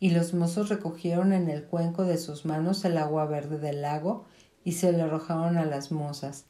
y 0.00 0.10
los 0.10 0.32
mozos 0.32 0.70
recogieron 0.70 1.34
en 1.34 1.50
el 1.50 1.64
cuenco 1.64 2.04
de 2.04 2.16
sus 2.16 2.46
manos 2.46 2.84
el 2.86 2.96
agua 2.96 3.26
verde 3.26 3.58
del 3.58 3.82
lago 3.82 4.24
y 4.64 4.72
se 4.72 4.90
le 4.90 5.02
arrojaron 5.02 5.58
a 5.58 5.66
las 5.66 5.92
mozas, 5.92 6.46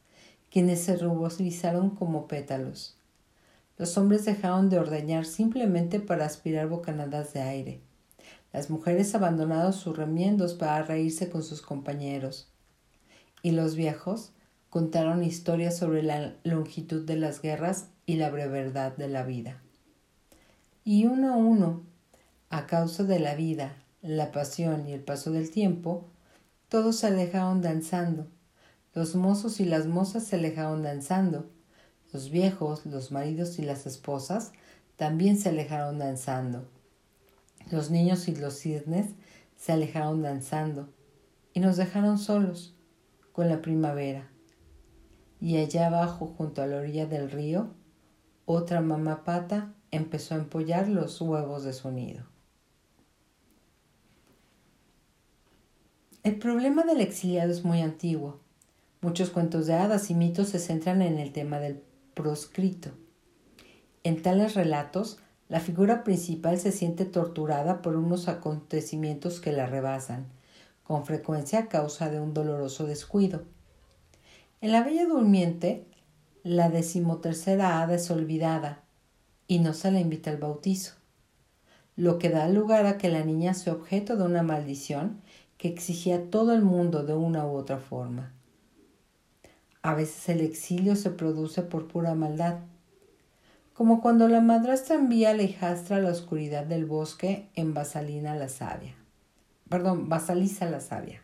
quienes 0.50 0.82
se 0.82 0.96
ruborizaron 0.96 1.90
como 1.90 2.26
pétalos. 2.26 2.96
Los 3.78 3.96
hombres 3.96 4.24
dejaron 4.24 4.68
de 4.68 4.78
ordeñar 4.78 5.24
simplemente 5.24 6.00
para 6.00 6.26
aspirar 6.26 6.68
bocanadas 6.68 7.32
de 7.32 7.40
aire. 7.40 7.80
Las 8.52 8.68
mujeres 8.68 9.14
abandonaron 9.14 9.72
sus 9.72 9.96
remiendos 9.96 10.54
para 10.54 10.82
reírse 10.82 11.30
con 11.30 11.42
sus 11.42 11.62
compañeros. 11.62 12.48
Y 13.42 13.52
los 13.52 13.76
viejos 13.76 14.32
contaron 14.68 15.22
historias 15.24 15.76
sobre 15.78 16.02
la 16.02 16.34
longitud 16.44 17.06
de 17.06 17.16
las 17.16 17.40
guerras 17.40 17.88
y 18.06 18.16
la 18.16 18.30
brevedad 18.30 18.96
de 18.96 19.08
la 19.08 19.22
vida. 19.22 19.62
Y 20.84 21.06
uno 21.06 21.32
a 21.32 21.36
uno, 21.36 21.82
a 22.50 22.66
causa 22.66 23.04
de 23.04 23.20
la 23.20 23.34
vida, 23.34 23.76
la 24.02 24.32
pasión 24.32 24.88
y 24.88 24.92
el 24.92 25.00
paso 25.00 25.30
del 25.30 25.50
tiempo, 25.50 26.08
todos 26.68 26.96
se 26.96 27.06
alejaron 27.06 27.62
danzando. 27.62 28.26
Los 28.94 29.14
mozos 29.14 29.60
y 29.60 29.64
las 29.64 29.86
mozas 29.86 30.24
se 30.24 30.36
alejaron 30.36 30.82
danzando. 30.82 31.50
Los 32.12 32.30
viejos, 32.30 32.86
los 32.86 33.12
maridos 33.12 33.58
y 33.58 33.62
las 33.62 33.86
esposas 33.86 34.52
también 34.96 35.38
se 35.38 35.48
alejaron 35.50 35.98
danzando. 35.98 36.68
Los 37.70 37.90
niños 37.90 38.28
y 38.28 38.34
los 38.34 38.58
cisnes 38.58 39.12
se 39.56 39.72
alejaron 39.72 40.22
danzando 40.22 40.88
y 41.52 41.60
nos 41.60 41.76
dejaron 41.76 42.18
solos 42.18 42.74
con 43.32 43.48
la 43.48 43.62
primavera 43.62 44.30
y 45.40 45.56
allá 45.56 45.86
abajo, 45.86 46.26
junto 46.36 46.62
a 46.62 46.66
la 46.66 46.76
orilla 46.76 47.06
del 47.06 47.30
río, 47.30 47.70
otra 48.44 48.80
mamá 48.80 49.24
pata 49.24 49.72
empezó 49.90 50.34
a 50.34 50.38
empollar 50.38 50.88
los 50.88 51.20
huevos 51.20 51.64
de 51.64 51.72
su 51.72 51.90
nido. 51.90 52.24
El 56.22 56.38
problema 56.38 56.82
del 56.82 57.00
exiliado 57.00 57.50
es 57.50 57.64
muy 57.64 57.80
antiguo. 57.80 58.40
Muchos 59.02 59.30
cuentos 59.30 59.66
de 59.66 59.72
hadas 59.72 60.10
y 60.10 60.14
mitos 60.14 60.50
se 60.50 60.58
centran 60.58 61.00
en 61.00 61.18
el 61.18 61.32
tema 61.32 61.58
del 61.58 61.80
proscrito. 62.12 62.90
En 64.04 64.20
tales 64.20 64.54
relatos, 64.54 65.18
la 65.48 65.58
figura 65.58 66.04
principal 66.04 66.58
se 66.58 66.70
siente 66.70 67.06
torturada 67.06 67.80
por 67.80 67.96
unos 67.96 68.28
acontecimientos 68.28 69.40
que 69.40 69.52
la 69.52 69.64
rebasan, 69.64 70.26
con 70.84 71.06
frecuencia 71.06 71.60
a 71.60 71.68
causa 71.68 72.10
de 72.10 72.20
un 72.20 72.34
doloroso 72.34 72.86
descuido. 72.86 73.44
En 74.60 74.70
la 74.70 74.82
Bella 74.82 75.06
Durmiente, 75.06 75.86
la 76.42 76.68
decimotercera 76.68 77.80
hada 77.80 77.94
es 77.94 78.10
olvidada 78.10 78.82
y 79.48 79.60
no 79.60 79.72
se 79.72 79.90
la 79.90 80.00
invita 80.00 80.30
al 80.30 80.36
bautizo, 80.36 80.92
lo 81.96 82.18
que 82.18 82.28
da 82.28 82.50
lugar 82.50 82.84
a 82.84 82.98
que 82.98 83.08
la 83.08 83.24
niña 83.24 83.54
sea 83.54 83.72
objeto 83.72 84.18
de 84.18 84.24
una 84.24 84.42
maldición 84.42 85.22
que 85.56 85.68
exigía 85.68 86.16
a 86.16 86.22
todo 86.24 86.52
el 86.52 86.60
mundo 86.60 87.02
de 87.02 87.14
una 87.14 87.46
u 87.46 87.56
otra 87.56 87.78
forma. 87.78 88.34
A 89.82 89.94
veces 89.94 90.28
el 90.28 90.40
exilio 90.40 90.94
se 90.94 91.10
produce 91.10 91.62
por 91.62 91.88
pura 91.88 92.14
maldad, 92.14 92.58
como 93.72 94.02
cuando 94.02 94.28
la 94.28 94.42
madrastra 94.42 94.96
envía 94.96 95.30
a 95.30 95.34
la 95.34 95.42
hijastra 95.42 95.96
a 95.96 96.00
la 96.00 96.10
oscuridad 96.10 96.66
del 96.66 96.84
bosque 96.84 97.48
en 97.54 97.72
Basalina 97.72 98.34
la 98.34 98.50
sabia. 98.50 98.94
Perdón, 99.70 100.08
Basaliza 100.10 100.68
la 100.68 100.80
sabia. 100.80 101.22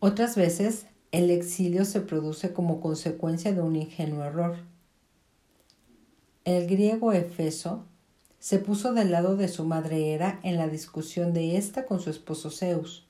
Otras 0.00 0.34
veces 0.34 0.86
el 1.12 1.30
exilio 1.30 1.84
se 1.84 2.00
produce 2.00 2.52
como 2.52 2.80
consecuencia 2.80 3.52
de 3.52 3.62
un 3.62 3.76
ingenuo 3.76 4.24
error. 4.24 4.56
El 6.44 6.66
griego 6.66 7.12
Efeso 7.12 7.84
se 8.40 8.58
puso 8.58 8.92
del 8.92 9.12
lado 9.12 9.36
de 9.36 9.46
su 9.46 9.64
madre 9.64 10.12
Hera 10.12 10.40
en 10.42 10.56
la 10.56 10.66
discusión 10.66 11.32
de 11.32 11.56
ésta 11.56 11.86
con 11.86 12.00
su 12.00 12.10
esposo 12.10 12.50
Zeus. 12.50 13.06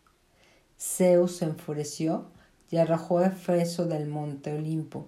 Zeus 0.79 1.37
se 1.37 1.47
enfureció 1.47 2.27
y 2.75 2.79
arrojó 2.79 3.19
a 3.19 3.27
Efeso 3.27 3.87
del 3.87 4.09
monte 4.09 4.53
Olimpo, 4.53 5.07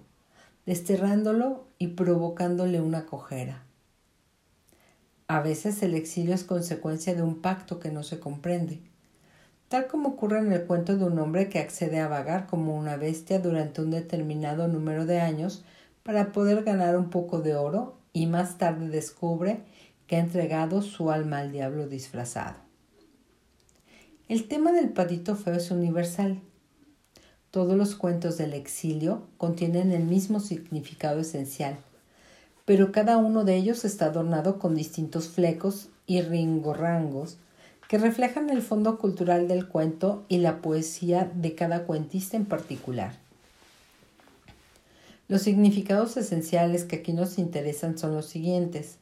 desterrándolo 0.65 1.65
y 1.77 1.87
provocándole 1.87 2.79
una 2.79 3.05
cojera. 3.05 3.61
A 5.27 5.41
veces 5.41 5.83
el 5.83 5.93
exilio 5.93 6.33
es 6.33 6.45
consecuencia 6.45 7.13
de 7.13 7.23
un 7.23 7.41
pacto 7.41 7.81
que 7.81 7.91
no 7.91 8.03
se 8.03 8.21
comprende, 8.21 8.79
tal 9.67 9.87
como 9.87 10.11
ocurre 10.11 10.39
en 10.39 10.53
el 10.53 10.63
cuento 10.63 10.95
de 10.95 11.03
un 11.03 11.19
hombre 11.19 11.49
que 11.49 11.59
accede 11.59 11.99
a 11.99 12.07
vagar 12.07 12.47
como 12.47 12.77
una 12.77 12.95
bestia 12.95 13.39
durante 13.39 13.81
un 13.81 13.91
determinado 13.91 14.69
número 14.69 15.05
de 15.05 15.19
años 15.19 15.65
para 16.03 16.31
poder 16.31 16.63
ganar 16.63 16.97
un 16.97 17.09
poco 17.09 17.41
de 17.41 17.55
oro 17.55 17.97
y 18.13 18.27
más 18.27 18.57
tarde 18.57 18.87
descubre 18.87 19.59
que 20.07 20.15
ha 20.15 20.19
entregado 20.19 20.81
su 20.81 21.11
alma 21.11 21.39
al 21.39 21.51
diablo 21.51 21.85
disfrazado. 21.89 22.55
El 24.29 24.47
tema 24.47 24.71
del 24.71 24.87
patito 24.87 25.35
feo 25.35 25.55
es 25.55 25.69
universal. 25.69 26.39
Todos 27.51 27.77
los 27.77 27.95
cuentos 27.95 28.37
del 28.37 28.53
exilio 28.53 29.23
contienen 29.37 29.91
el 29.91 30.03
mismo 30.03 30.39
significado 30.39 31.21
esencial, 31.21 31.77
pero 32.65 32.91
cada 32.91 33.17
uno 33.17 33.45
de 33.45 33.55
ellos 33.55 33.85
está 33.85 34.07
adornado 34.07 34.59
con 34.59 34.75
distintos 34.75 35.29
flecos 35.29 35.87
y 36.05 36.21
ringorrangos 36.21 37.37
que 37.87 37.97
reflejan 37.97 38.49
el 38.49 38.61
fondo 38.61 38.97
cultural 38.97 39.47
del 39.47 39.67
cuento 39.67 40.25
y 40.27 40.39
la 40.39 40.61
poesía 40.61 41.31
de 41.33 41.55
cada 41.55 41.83
cuentista 41.85 42.35
en 42.35 42.45
particular. 42.45 43.13
Los 45.29 45.41
significados 45.41 46.17
esenciales 46.17 46.83
que 46.83 46.97
aquí 46.97 47.13
nos 47.13 47.37
interesan 47.37 47.97
son 47.97 48.13
los 48.13 48.25
siguientes. 48.25 48.97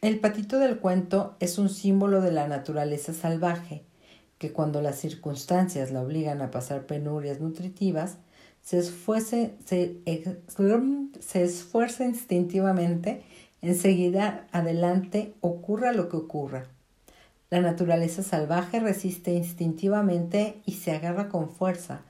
El 0.00 0.18
patito 0.18 0.58
del 0.58 0.78
cuento 0.78 1.36
es 1.38 1.58
un 1.58 1.68
símbolo 1.68 2.20
de 2.20 2.32
la 2.32 2.48
naturaleza 2.48 3.12
salvaje, 3.12 3.84
que 4.42 4.50
cuando 4.50 4.82
las 4.82 4.98
circunstancias 4.98 5.92
la 5.92 6.02
obligan 6.02 6.42
a 6.42 6.50
pasar 6.50 6.84
penurias 6.84 7.38
nutritivas, 7.38 8.16
se, 8.60 8.78
esfuerce, 8.78 9.54
se, 9.64 10.02
esfuerza 11.44 12.04
instintivamente 12.04 13.22
en 13.60 14.18
adelante 14.50 15.32
ocurra 15.42 15.92
lo 15.92 16.08
que 16.08 16.16
ocurra. 16.16 16.66
La 17.50 17.60
naturaleza 17.60 18.24
salvaje 18.24 18.80
resiste 18.80 19.32
instintivamente 19.32 20.60
y 20.66 20.72
se 20.72 20.90
agarra 20.90 21.28
con 21.28 21.48
fuerza, 21.48 22.02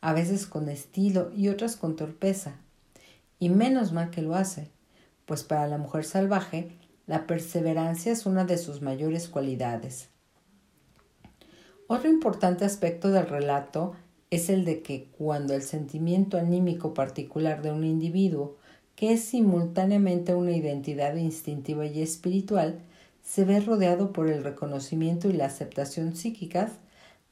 a 0.00 0.12
veces 0.12 0.46
con 0.46 0.68
estilo 0.68 1.32
y 1.34 1.48
otras 1.48 1.74
con 1.74 1.96
torpeza. 1.96 2.52
Y 3.40 3.48
menos 3.48 3.90
mal 3.90 4.10
que 4.10 4.22
lo 4.22 4.36
hace, 4.36 4.68
pues 5.26 5.42
para 5.42 5.66
la 5.66 5.78
mujer 5.78 6.04
salvaje 6.04 6.76
la 7.08 7.26
perseverancia 7.26 8.12
es 8.12 8.24
una 8.24 8.44
de 8.44 8.56
sus 8.56 8.82
mayores 8.82 9.28
cualidades. 9.28 10.11
Otro 11.88 12.08
importante 12.08 12.64
aspecto 12.64 13.10
del 13.10 13.26
relato 13.26 13.94
es 14.30 14.48
el 14.48 14.64
de 14.64 14.82
que 14.82 15.08
cuando 15.18 15.54
el 15.54 15.62
sentimiento 15.62 16.38
anímico 16.38 16.94
particular 16.94 17.60
de 17.60 17.70
un 17.70 17.84
individuo, 17.84 18.56
que 18.96 19.12
es 19.12 19.24
simultáneamente 19.24 20.34
una 20.34 20.52
identidad 20.52 21.16
instintiva 21.16 21.84
y 21.86 22.00
espiritual, 22.00 22.78
se 23.22 23.44
ve 23.44 23.60
rodeado 23.60 24.12
por 24.12 24.28
el 24.28 24.42
reconocimiento 24.42 25.28
y 25.28 25.32
la 25.32 25.46
aceptación 25.46 26.16
psíquicas, 26.16 26.72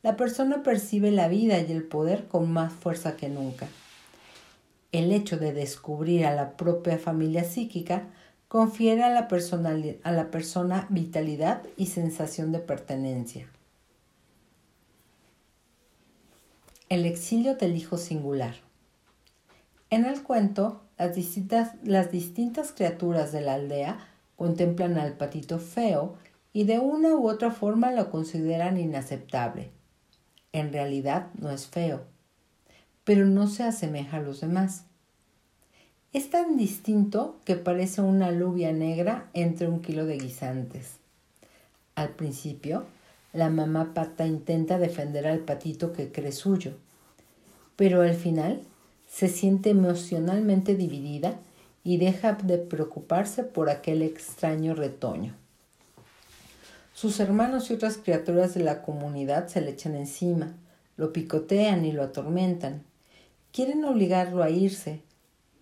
la 0.02 0.16
persona 0.16 0.62
percibe 0.62 1.10
la 1.10 1.28
vida 1.28 1.60
y 1.60 1.72
el 1.72 1.84
poder 1.84 2.26
con 2.26 2.50
más 2.50 2.72
fuerza 2.72 3.16
que 3.16 3.28
nunca. 3.28 3.68
El 4.92 5.12
hecho 5.12 5.36
de 5.36 5.52
descubrir 5.52 6.26
a 6.26 6.34
la 6.34 6.56
propia 6.56 6.98
familia 6.98 7.44
psíquica 7.44 8.08
confiere 8.48 9.04
a 9.04 9.10
la, 9.10 9.28
persona 9.28 10.86
vitalidad 10.90 11.62
y 11.76 11.86
sensación 11.86 12.50
de 12.50 12.58
pertenencia. 12.58 13.46
El 16.90 17.06
exilio 17.06 17.54
del 17.54 17.76
hijo 17.76 17.98
singular. 17.98 18.56
En 19.90 20.04
el 20.04 20.24
cuento, 20.24 20.82
las 20.98 21.14
distintas, 21.14 21.76
las 21.84 22.10
distintas 22.10 22.72
criaturas 22.72 23.30
de 23.30 23.42
la 23.42 23.54
aldea 23.54 24.08
contemplan 24.34 24.98
al 24.98 25.12
patito 25.12 25.60
feo 25.60 26.16
y 26.52 26.64
de 26.64 26.80
una 26.80 27.14
u 27.14 27.28
otra 27.28 27.52
forma 27.52 27.92
lo 27.92 28.10
consideran 28.10 28.76
inaceptable. 28.76 29.70
En 30.50 30.72
realidad 30.72 31.28
no 31.38 31.52
es 31.52 31.68
feo, 31.68 32.02
pero 33.04 33.24
no 33.24 33.46
se 33.46 33.62
asemeja 33.62 34.16
a 34.16 34.22
los 34.22 34.40
demás. 34.40 34.82
Es 36.12 36.28
tan 36.28 36.56
distinto 36.56 37.38
que 37.44 37.54
parece 37.54 38.00
una 38.00 38.26
alubia 38.26 38.72
negra 38.72 39.30
entre 39.32 39.68
un 39.68 39.80
kilo 39.80 40.06
de 40.06 40.18
guisantes. 40.18 40.96
Al 41.94 42.08
principio, 42.08 42.84
la 43.32 43.48
mamá 43.48 43.94
pata 43.94 44.26
intenta 44.26 44.78
defender 44.78 45.26
al 45.26 45.40
patito 45.40 45.92
que 45.92 46.10
cree 46.10 46.32
suyo, 46.32 46.72
pero 47.76 48.02
al 48.02 48.14
final 48.14 48.60
se 49.08 49.28
siente 49.28 49.70
emocionalmente 49.70 50.74
dividida 50.74 51.38
y 51.82 51.96
deja 51.96 52.32
de 52.34 52.58
preocuparse 52.58 53.42
por 53.42 53.70
aquel 53.70 54.02
extraño 54.02 54.74
retoño. 54.74 55.34
Sus 56.92 57.18
hermanos 57.20 57.70
y 57.70 57.74
otras 57.74 57.96
criaturas 57.96 58.54
de 58.54 58.62
la 58.62 58.82
comunidad 58.82 59.48
se 59.48 59.60
le 59.60 59.70
echan 59.70 59.94
encima, 59.94 60.54
lo 60.96 61.12
picotean 61.12 61.84
y 61.84 61.92
lo 61.92 62.02
atormentan. 62.02 62.82
Quieren 63.52 63.84
obligarlo 63.84 64.42
a 64.42 64.50
irse, 64.50 65.00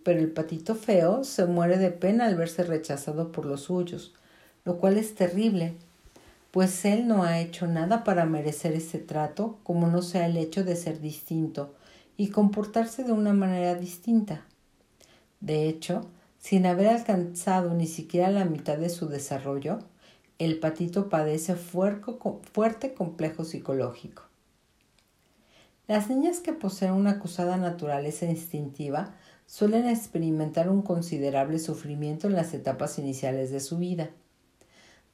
pero 0.02 0.18
el 0.18 0.30
patito 0.32 0.74
feo 0.74 1.22
se 1.22 1.44
muere 1.44 1.78
de 1.78 1.90
pena 1.90 2.26
al 2.26 2.34
verse 2.34 2.64
rechazado 2.64 3.30
por 3.30 3.46
los 3.46 3.62
suyos, 3.62 4.14
lo 4.64 4.78
cual 4.78 4.96
es 4.96 5.14
terrible, 5.14 5.74
pues 6.50 6.84
él 6.84 7.06
no 7.06 7.24
ha 7.24 7.40
hecho 7.40 7.66
nada 7.66 8.04
para 8.04 8.24
merecer 8.24 8.72
ese 8.72 8.98
trato, 8.98 9.58
como 9.62 9.86
no 9.86 10.02
sea 10.02 10.26
el 10.26 10.36
hecho 10.36 10.64
de 10.64 10.76
ser 10.76 11.00
distinto 11.00 11.74
y 12.16 12.30
comportarse 12.30 13.04
de 13.04 13.12
una 13.12 13.32
manera 13.32 13.74
distinta. 13.74 14.46
De 15.40 15.68
hecho, 15.68 16.08
sin 16.38 16.66
haber 16.66 16.88
alcanzado 16.88 17.74
ni 17.74 17.86
siquiera 17.86 18.30
la 18.30 18.44
mitad 18.44 18.78
de 18.78 18.88
su 18.88 19.08
desarrollo, 19.08 19.80
el 20.38 20.58
patito 20.58 21.08
padece 21.08 21.56
fuerte 21.56 22.94
complejo 22.94 23.44
psicológico. 23.44 24.22
Las 25.88 26.08
niñas 26.08 26.40
que 26.40 26.52
poseen 26.52 26.92
una 26.92 27.12
acusada 27.12 27.56
naturaleza 27.56 28.26
instintiva 28.26 29.14
suelen 29.46 29.88
experimentar 29.88 30.68
un 30.68 30.82
considerable 30.82 31.58
sufrimiento 31.58 32.28
en 32.28 32.34
las 32.34 32.52
etapas 32.52 32.98
iniciales 32.98 33.50
de 33.50 33.60
su 33.60 33.78
vida. 33.78 34.10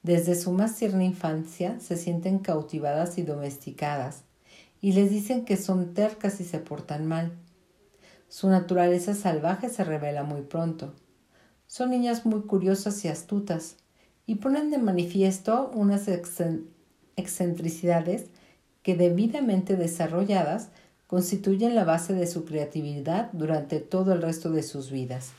Desde 0.05 0.35
su 0.35 0.51
más 0.51 0.75
tierna 0.75 1.03
infancia 1.03 1.79
se 1.79 1.97
sienten 1.97 2.37
cautivadas 2.37 3.17
y 3.17 3.23
domesticadas, 3.23 4.21
y 4.79 4.91
les 4.91 5.09
dicen 5.09 5.45
que 5.45 5.57
son 5.57 5.95
tercas 5.95 6.39
y 6.39 6.43
se 6.43 6.59
portan 6.59 7.07
mal. 7.07 7.31
Su 8.27 8.47
naturaleza 8.47 9.15
salvaje 9.15 9.67
se 9.67 9.83
revela 9.83 10.21
muy 10.21 10.43
pronto. 10.43 10.93
Son 11.65 11.89
niñas 11.89 12.23
muy 12.23 12.43
curiosas 12.43 13.03
y 13.03 13.07
astutas, 13.07 13.77
y 14.27 14.35
ponen 14.35 14.69
de 14.69 14.77
manifiesto 14.77 15.71
unas 15.73 16.07
excentricidades 17.15 18.25
que 18.83 18.95
debidamente 18.95 19.75
desarrolladas 19.75 20.69
constituyen 21.07 21.73
la 21.73 21.83
base 21.83 22.13
de 22.13 22.27
su 22.27 22.45
creatividad 22.45 23.31
durante 23.33 23.79
todo 23.79 24.13
el 24.13 24.21
resto 24.21 24.51
de 24.51 24.61
sus 24.61 24.91
vidas. 24.91 25.31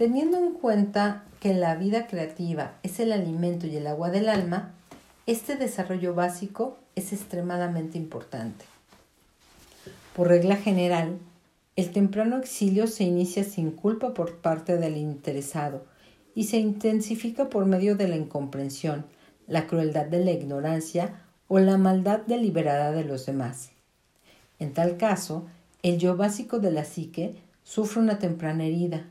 Teniendo 0.00 0.38
en 0.38 0.52
cuenta 0.52 1.24
que 1.40 1.52
la 1.52 1.74
vida 1.74 2.06
creativa 2.06 2.72
es 2.82 3.00
el 3.00 3.12
alimento 3.12 3.66
y 3.66 3.76
el 3.76 3.86
agua 3.86 4.08
del 4.08 4.30
alma, 4.30 4.72
este 5.26 5.56
desarrollo 5.56 6.14
básico 6.14 6.78
es 6.96 7.12
extremadamente 7.12 7.98
importante. 7.98 8.64
Por 10.16 10.28
regla 10.28 10.56
general, 10.56 11.18
el 11.76 11.90
temprano 11.90 12.38
exilio 12.38 12.86
se 12.86 13.04
inicia 13.04 13.44
sin 13.44 13.72
culpa 13.72 14.14
por 14.14 14.36
parte 14.36 14.78
del 14.78 14.96
interesado 14.96 15.84
y 16.34 16.44
se 16.44 16.56
intensifica 16.56 17.50
por 17.50 17.66
medio 17.66 17.94
de 17.94 18.08
la 18.08 18.16
incomprensión, 18.16 19.04
la 19.48 19.66
crueldad 19.66 20.06
de 20.06 20.24
la 20.24 20.30
ignorancia 20.30 21.20
o 21.46 21.58
la 21.58 21.76
maldad 21.76 22.20
deliberada 22.20 22.90
de 22.92 23.04
los 23.04 23.26
demás. 23.26 23.68
En 24.60 24.72
tal 24.72 24.96
caso, 24.96 25.46
el 25.82 25.98
yo 25.98 26.16
básico 26.16 26.58
de 26.58 26.70
la 26.70 26.86
psique 26.86 27.34
sufre 27.64 28.00
una 28.00 28.18
temprana 28.18 28.64
herida. 28.64 29.04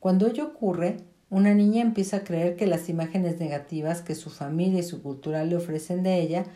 Cuando 0.00 0.26
ello 0.26 0.46
ocurre, 0.46 0.98
una 1.30 1.54
niña 1.54 1.82
empieza 1.82 2.18
a 2.18 2.24
creer 2.24 2.56
que 2.56 2.66
las 2.66 2.88
imágenes 2.88 3.38
negativas 3.38 4.00
que 4.00 4.14
su 4.14 4.30
familia 4.30 4.80
y 4.80 4.84
su 4.84 5.02
cultura 5.02 5.44
le 5.44 5.56
ofrecen 5.56 6.02
de 6.02 6.20
ella 6.20 6.46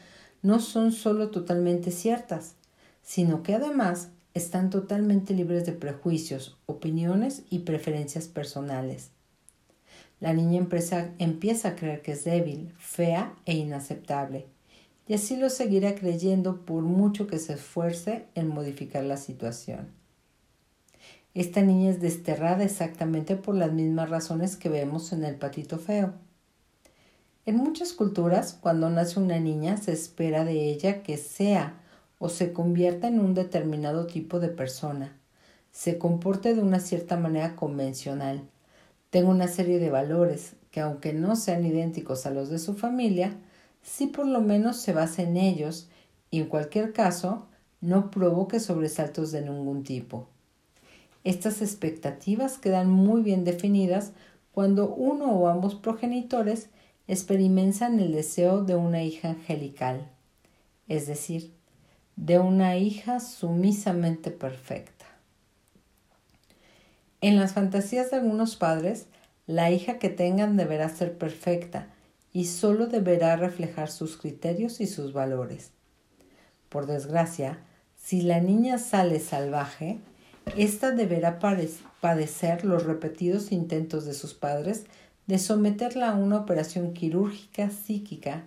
no 0.43 0.61
son 0.61 0.93
solo 0.93 1.31
totalmente 1.31 1.91
ciertas, 1.91 2.55
sino 3.03 3.43
que 3.43 3.55
además 3.55 4.11
están 4.35 4.71
totalmente 4.71 5.35
libres 5.35 5.67
de 5.67 5.73
prejuicios, 5.73 6.57
opiniones 6.67 7.43
y 7.51 7.61
preferencias 7.61 8.29
personales. 8.29 9.11
La 10.21 10.33
niña 10.33 10.59
empieza, 11.19 11.69
a 11.69 11.77
creer 11.77 12.01
que 12.01 12.13
es 12.13 12.25
débil, 12.25 12.73
fea 12.79 13.35
e 13.45 13.55
inaceptable, 13.55 14.47
y 15.09 15.15
así 15.15 15.37
lo 15.37 15.51
seguirá 15.51 15.97
creyendo 15.97 16.65
por 16.65 16.85
mucho 16.85 17.27
que 17.27 17.39
se 17.39 17.55
esfuerce 17.55 18.27
en 18.35 18.49
modificar 18.49 19.05
la 19.05 19.17
situación. 19.17 20.02
Esta 21.35 21.63
niña 21.63 21.91
es 21.91 22.01
desterrada 22.01 22.63
exactamente 22.63 23.37
por 23.37 23.55
las 23.55 23.73
mismas 23.73 24.11
razones 24.11 24.57
que 24.57 24.69
vemos 24.69 25.15
en 25.15 25.25
el 25.25 25.37
patito 25.37 25.79
feo. 25.79 26.13
En 27.47 27.57
muchas 27.57 27.95
culturas, 27.95 28.59
cuando 28.61 28.91
nace 28.91 29.19
una 29.19 29.41
niña, 29.41 29.79
se 29.79 29.93
espera 29.93 30.45
de 30.45 30.69
ella 30.69 31.03
que 31.03 31.17
sea 31.17 31.81
o 32.19 32.29
se 32.29 32.53
convierta 32.53 33.09
en 33.09 33.19
un 33.19 33.33
determinado 33.33 34.07
tipo 34.07 34.41
de 34.41 34.49
persona, 34.49 35.17
se 35.71 35.97
comporte 35.97 36.55
de 36.55 36.61
una 36.61 36.81
cierta 36.81 37.17
manera 37.17 37.57
convencional, 37.57 38.43
tenga 39.09 39.31
una 39.31 39.49
serie 39.49 39.79
de 39.79 39.89
valores 39.89 40.57
que 40.71 40.81
aunque 40.81 41.15
no 41.15 41.35
sean 41.35 41.65
idénticos 41.65 42.27
a 42.27 42.31
los 42.31 42.51
de 42.51 42.59
su 42.59 42.75
familia, 42.75 43.39
sí 43.83 44.07
por 44.07 44.27
lo 44.27 44.43
menos 44.43 44.77
se 44.77 44.93
base 44.93 45.23
en 45.23 45.39
ellos 45.39 45.89
y 46.31 46.41
en 46.41 46.47
cualquier 46.47 46.93
caso 46.93 47.47
no 47.81 48.11
provoque 48.11 48.61
sobresaltos 48.61 49.33
de 49.33 49.41
ningún 49.41 49.83
tipo. 49.83 50.29
Estas 51.25 51.63
expectativas 51.63 52.59
quedan 52.59 52.91
muy 52.91 53.23
bien 53.23 53.45
definidas 53.45 54.13
cuando 54.53 54.89
uno 54.89 55.33
o 55.33 55.49
ambos 55.49 55.75
progenitores 55.75 56.69
experimentan 57.07 58.01
el 58.01 58.13
deseo 58.13 58.63
de 58.63 58.75
una 58.75 59.03
hija 59.03 59.31
angelical, 59.31 60.11
es 60.89 61.07
decir, 61.07 61.53
de 62.17 62.39
una 62.39 62.77
hija 62.77 63.21
sumisamente 63.21 64.31
perfecta. 64.31 65.07
En 67.21 67.37
las 67.37 67.53
fantasías 67.53 68.11
de 68.11 68.17
algunos 68.17 68.57
padres, 68.57 69.07
la 69.47 69.71
hija 69.71 69.99
que 69.99 70.09
tengan 70.09 70.57
deberá 70.57 70.89
ser 70.89 71.17
perfecta 71.17 71.89
y 72.33 72.47
solo 72.47 72.87
deberá 72.87 73.37
reflejar 73.37 73.91
sus 73.91 74.17
criterios 74.17 74.81
y 74.81 74.87
sus 74.87 75.13
valores. 75.13 75.71
Por 76.69 76.87
desgracia, 76.87 77.59
si 77.97 78.23
la 78.23 78.41
niña 78.41 78.79
sale 78.79 79.21
salvaje, 79.21 80.01
ésta 80.57 80.93
deberá 80.93 81.39
padecer 81.39 82.65
los 82.65 82.85
repetidos 82.85 83.53
intentos 83.53 84.05
de 84.05 84.15
sus 84.15 84.35
padres 84.35 84.85
de 85.27 85.39
someterla 85.39 86.11
a 86.11 86.15
una 86.15 86.39
operación 86.39 86.93
quirúrgica 86.93 87.71
psíquica 87.71 88.45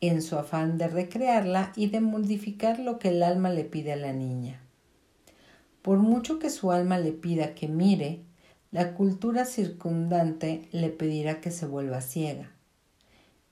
en 0.00 0.22
su 0.22 0.36
afán 0.36 0.78
de 0.78 0.88
recrearla 0.88 1.72
y 1.76 1.88
de 1.88 2.00
modificar 2.00 2.78
lo 2.78 2.98
que 2.98 3.08
el 3.08 3.22
alma 3.22 3.50
le 3.50 3.64
pide 3.64 3.92
a 3.92 3.96
la 3.96 4.12
niña. 4.12 4.60
Por 5.82 5.98
mucho 5.98 6.38
que 6.38 6.50
su 6.50 6.72
alma 6.72 6.98
le 6.98 7.12
pida 7.12 7.54
que 7.54 7.68
mire, 7.68 8.20
la 8.70 8.94
cultura 8.94 9.44
circundante 9.44 10.68
le 10.72 10.88
pedirá 10.88 11.40
que 11.40 11.50
se 11.50 11.66
vuelva 11.66 12.00
ciega 12.00 12.52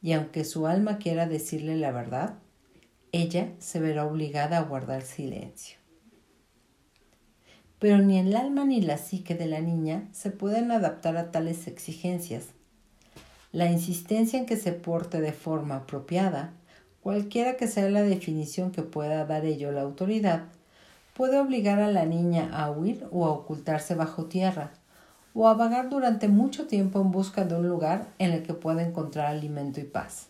y 0.03 0.13
aunque 0.13 0.45
su 0.45 0.67
alma 0.67 0.99
quiera 0.99 1.27
decirle 1.27 1.77
la 1.77 1.93
verdad, 1.93 2.35
ella 3.13 3.53
se 3.59 3.81
verá 3.81 4.07
obligada 4.07 4.59
a 4.59 4.63
guardar 4.63 5.03
silencio. 5.03 5.80
Pero 7.81 7.99
ni 7.99 8.19
el 8.19 8.37
alma 8.37 8.65
ni 8.65 8.83
la 8.83 8.99
psique 8.99 9.35
de 9.35 9.47
la 9.47 9.61
niña 9.61 10.07
se 10.13 10.31
pueden 10.31 10.71
adaptar 10.71 11.17
a 11.17 11.33
tales 11.33 11.67
exigencias. 11.67 12.49
La 13.53 13.71
insistencia 13.71 14.39
en 14.39 14.47
que 14.47 14.57
se 14.57 14.73
porte 14.73 15.21
de 15.21 15.33
forma 15.33 15.77
apropiada, 15.77 16.53
cualquiera 17.03 17.57
que 17.57 17.67
sea 17.67 17.89
la 17.89 18.03
definición 18.03 18.71
que 18.71 18.83
pueda 18.83 19.25
dar 19.25 19.47
ello 19.47 19.73
la 19.73 19.81
autoridad, 19.81 20.45
puede 21.15 21.41
obligar 21.41 21.81
a 21.81 21.91
la 21.91 22.05
niña 22.05 22.51
a 22.53 22.71
huir 22.71 23.07
o 23.11 23.27
a 23.27 23.31
ocultarse 23.31 23.95
bajo 23.95 24.27
tierra, 24.27 24.73
o 25.35 25.49
a 25.49 25.55
vagar 25.55 25.89
durante 25.89 26.29
mucho 26.29 26.67
tiempo 26.67 27.01
en 27.01 27.11
busca 27.11 27.45
de 27.45 27.57
un 27.57 27.67
lugar 27.67 28.09
en 28.19 28.33
el 28.33 28.43
que 28.43 28.55
pueda 28.55 28.83
encontrar 28.83 29.27
alimento 29.27 29.81
y 29.81 29.85
paz. 29.85 30.30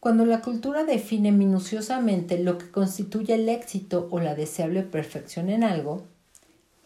Cuando 0.00 0.24
la 0.24 0.40
cultura 0.40 0.84
define 0.84 1.30
minuciosamente 1.30 2.38
lo 2.38 2.56
que 2.56 2.70
constituye 2.70 3.34
el 3.34 3.48
éxito 3.50 4.08
o 4.10 4.18
la 4.18 4.34
deseable 4.34 4.82
perfección 4.82 5.50
en 5.50 5.62
algo, 5.62 6.04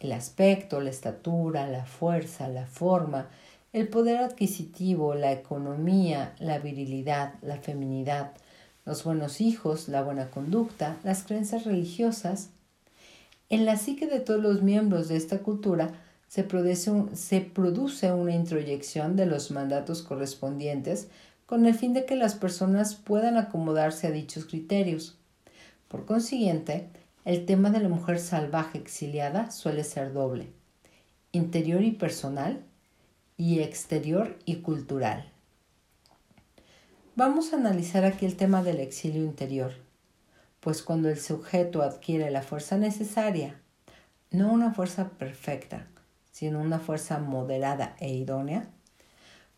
el 0.01 0.11
aspecto, 0.11 0.81
la 0.81 0.91
estatura, 0.91 1.69
la 1.69 1.85
fuerza, 1.85 2.49
la 2.49 2.67
forma, 2.67 3.29
el 3.73 3.87
poder 3.87 4.17
adquisitivo, 4.17 5.15
la 5.15 5.31
economía, 5.31 6.35
la 6.41 6.59
virilidad, 6.59 7.35
la 7.41 7.59
feminidad, 7.59 8.33
los 8.85 9.05
buenos 9.05 9.41
hijos, 9.41 9.89
la 9.89 10.03
buena 10.03 10.31
conducta, 10.31 10.97
las 11.05 11.23
creencias 11.23 11.65
religiosas, 11.65 12.51
en 13.49 13.65
la 13.65 13.77
psique 13.77 14.09
de 14.09 14.21
todos 14.21 14.41
los 14.41 14.63
miembros 14.63 15.07
de 15.07 15.17
esta 15.17 15.39
cultura 15.39 15.93
se 16.27 16.43
produce, 16.43 18.13
una 18.13 18.35
introyección 18.35 19.15
de 19.15 19.27
los 19.27 19.53
mandatos 19.53 20.03
correspondientes 20.03 21.09
con 21.55 21.67
el 21.67 21.75
fin 21.77 21.95
de 21.95 22.05
que 22.05 22.17
las 22.17 22.35
personas 22.35 22.97
puedan 22.97 23.37
acomodarse 23.37 24.09
a 24.09 24.11
dichos 24.11 24.45
criterios. 24.45 25.17
Por 25.87 26.05
consiguiente, 26.05 26.89
el 27.25 27.47
tema 27.47 27.71
de 27.71 27.79
la 27.79 27.89
mujer 27.89 28.19
salvaje 28.19 28.77
exiliada 28.77 29.53
suele 29.53 29.85
ser 29.85 30.13
doble, 30.13 30.49
interior 31.31 31.85
y 31.85 31.93
personal 31.93 32.65
y 33.37 33.61
exterior 33.61 34.37
y 34.45 34.63
cultural. 34.63 35.31
Vamos 37.15 37.53
a 37.53 37.57
analizar 37.59 38.05
aquí 38.05 38.27
el 38.27 38.35
tema 38.35 38.65
del 38.65 38.81
exilio 38.81 39.23
interior, 39.23 39.75
pues 40.59 40.83
cuando 40.83 41.09
el 41.09 41.21
sujeto 41.21 41.83
adquiere 41.83 42.33
la 42.33 42.43
fuerza 42.43 42.79
necesaria, 42.79 43.61
no 44.33 44.53
una 44.53 44.75
fuerza 44.75 45.11
perfecta, 45.11 45.87
sino 46.33 46.61
una 46.61 46.81
fuerza 46.81 47.21
moderada 47.21 47.95
e 48.01 48.13
idónea, 48.13 48.74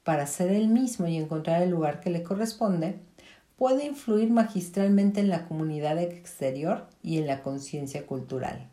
para 0.06 0.28
ser 0.28 0.52
el 0.52 0.68
mismo 0.68 1.08
y 1.08 1.16
encontrar 1.16 1.62
el 1.62 1.70
lugar 1.70 1.98
que 1.98 2.10
le 2.10 2.22
corresponde, 2.22 3.00
puede 3.56 3.86
influir 3.86 4.30
magistralmente 4.30 5.18
en 5.18 5.28
la 5.28 5.48
comunidad 5.48 5.98
exterior 5.98 6.86
y 7.02 7.18
en 7.18 7.26
la 7.26 7.42
conciencia 7.42 8.06
cultural. 8.06 8.68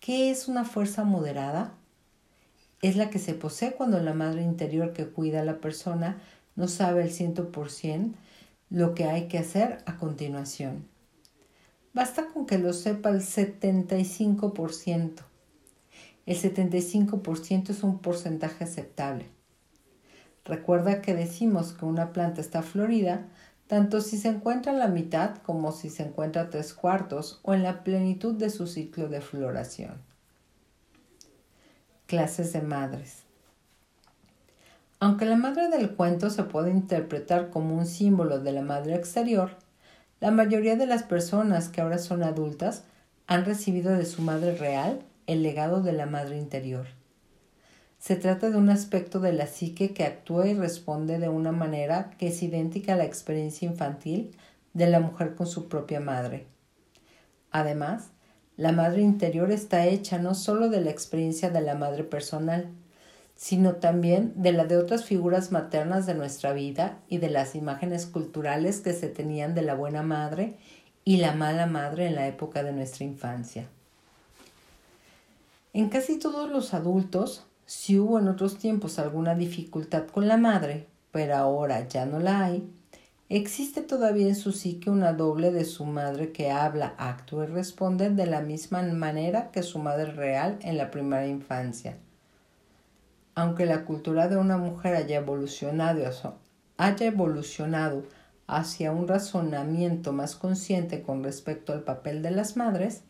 ¿Qué 0.00 0.32
es 0.32 0.48
una 0.48 0.64
fuerza 0.64 1.04
moderada? 1.04 1.74
Es 2.80 2.96
la 2.96 3.10
que 3.10 3.20
se 3.20 3.34
posee 3.34 3.74
cuando 3.74 4.00
la 4.00 4.12
madre 4.12 4.42
interior 4.42 4.92
que 4.92 5.06
cuida 5.06 5.42
a 5.42 5.44
la 5.44 5.60
persona 5.60 6.20
no 6.56 6.66
sabe 6.66 7.04
al 7.04 7.12
ciento 7.12 7.52
por 7.52 7.70
cien 7.70 8.16
lo 8.70 8.96
que 8.96 9.04
hay 9.04 9.28
que 9.28 9.38
hacer 9.38 9.84
a 9.86 9.98
continuación. 9.98 10.84
Basta 11.94 12.26
con 12.26 12.46
que 12.46 12.58
lo 12.58 12.72
sepa 12.72 13.10
el 13.10 13.20
75%. 13.20 15.12
El 16.26 16.36
75% 16.36 17.70
es 17.70 17.84
un 17.84 18.00
porcentaje 18.00 18.64
aceptable. 18.64 19.41
Recuerda 20.44 21.02
que 21.02 21.14
decimos 21.14 21.72
que 21.72 21.84
una 21.84 22.12
planta 22.12 22.40
está 22.40 22.62
florida 22.62 23.26
tanto 23.68 24.00
si 24.00 24.18
se 24.18 24.28
encuentra 24.28 24.72
en 24.72 24.78
la 24.78 24.88
mitad 24.88 25.36
como 25.36 25.72
si 25.72 25.88
se 25.88 26.02
encuentra 26.02 26.50
tres 26.50 26.74
cuartos 26.74 27.40
o 27.42 27.54
en 27.54 27.62
la 27.62 27.84
plenitud 27.84 28.34
de 28.34 28.50
su 28.50 28.66
ciclo 28.66 29.08
de 29.08 29.20
floración. 29.20 30.02
Clases 32.06 32.52
de 32.52 32.60
madres. 32.60 33.22
Aunque 35.00 35.24
la 35.24 35.36
madre 35.36 35.68
del 35.68 35.96
cuento 35.96 36.28
se 36.30 36.42
puede 36.44 36.70
interpretar 36.70 37.50
como 37.50 37.76
un 37.76 37.86
símbolo 37.86 38.40
de 38.40 38.52
la 38.52 38.62
madre 38.62 38.94
exterior, 38.94 39.56
la 40.20 40.30
mayoría 40.30 40.76
de 40.76 40.86
las 40.86 41.02
personas 41.02 41.68
que 41.68 41.80
ahora 41.80 41.98
son 41.98 42.22
adultas 42.22 42.84
han 43.26 43.44
recibido 43.44 43.92
de 43.92 44.04
su 44.04 44.22
madre 44.22 44.56
real 44.56 45.02
el 45.26 45.42
legado 45.42 45.82
de 45.82 45.92
la 45.92 46.06
madre 46.06 46.36
interior. 46.36 46.86
Se 48.02 48.16
trata 48.16 48.50
de 48.50 48.56
un 48.56 48.68
aspecto 48.68 49.20
de 49.20 49.32
la 49.32 49.46
psique 49.46 49.94
que 49.94 50.02
actúa 50.02 50.48
y 50.48 50.54
responde 50.54 51.20
de 51.20 51.28
una 51.28 51.52
manera 51.52 52.10
que 52.18 52.26
es 52.26 52.42
idéntica 52.42 52.94
a 52.94 52.96
la 52.96 53.04
experiencia 53.04 53.68
infantil 53.68 54.36
de 54.72 54.88
la 54.88 54.98
mujer 54.98 55.36
con 55.36 55.46
su 55.46 55.68
propia 55.68 56.00
madre. 56.00 56.48
Además, 57.52 58.08
la 58.56 58.72
madre 58.72 59.02
interior 59.02 59.52
está 59.52 59.86
hecha 59.86 60.18
no 60.18 60.34
solo 60.34 60.68
de 60.68 60.80
la 60.80 60.90
experiencia 60.90 61.50
de 61.50 61.60
la 61.60 61.76
madre 61.76 62.02
personal, 62.02 62.70
sino 63.36 63.76
también 63.76 64.32
de 64.34 64.50
la 64.50 64.64
de 64.64 64.78
otras 64.78 65.04
figuras 65.04 65.52
maternas 65.52 66.04
de 66.04 66.16
nuestra 66.16 66.52
vida 66.52 66.98
y 67.06 67.18
de 67.18 67.30
las 67.30 67.54
imágenes 67.54 68.06
culturales 68.06 68.80
que 68.80 68.94
se 68.94 69.06
tenían 69.06 69.54
de 69.54 69.62
la 69.62 69.76
buena 69.76 70.02
madre 70.02 70.56
y 71.04 71.18
la 71.18 71.34
mala 71.34 71.66
madre 71.66 72.08
en 72.08 72.16
la 72.16 72.26
época 72.26 72.64
de 72.64 72.72
nuestra 72.72 73.04
infancia. 73.04 73.68
En 75.72 75.88
casi 75.88 76.18
todos 76.18 76.50
los 76.50 76.74
adultos, 76.74 77.46
si 77.74 77.98
hubo 77.98 78.18
en 78.18 78.28
otros 78.28 78.58
tiempos 78.58 78.98
alguna 78.98 79.34
dificultad 79.34 80.06
con 80.06 80.28
la 80.28 80.36
madre, 80.36 80.88
pero 81.10 81.36
ahora 81.36 81.88
ya 81.88 82.04
no 82.04 82.20
la 82.20 82.44
hay, 82.44 82.70
existe 83.30 83.80
todavía 83.80 84.28
en 84.28 84.36
su 84.36 84.52
psique 84.52 84.90
una 84.90 85.14
doble 85.14 85.50
de 85.52 85.64
su 85.64 85.86
madre 85.86 86.32
que 86.32 86.50
habla, 86.50 86.94
actúa 86.98 87.44
y 87.44 87.46
responde 87.46 88.10
de 88.10 88.26
la 88.26 88.42
misma 88.42 88.82
manera 88.82 89.50
que 89.50 89.62
su 89.62 89.78
madre 89.78 90.12
real 90.12 90.58
en 90.60 90.76
la 90.76 90.90
primera 90.90 91.26
infancia. 91.26 91.96
Aunque 93.34 93.64
la 93.64 93.86
cultura 93.86 94.28
de 94.28 94.36
una 94.36 94.58
mujer 94.58 94.94
haya 94.94 95.16
evolucionado, 95.16 96.02
haya 96.76 97.06
evolucionado 97.06 98.04
hacia 98.46 98.92
un 98.92 99.08
razonamiento 99.08 100.12
más 100.12 100.36
consciente 100.36 101.00
con 101.00 101.24
respecto 101.24 101.72
al 101.72 101.84
papel 101.84 102.20
de 102.20 102.32
las 102.32 102.54
madres, 102.58 103.02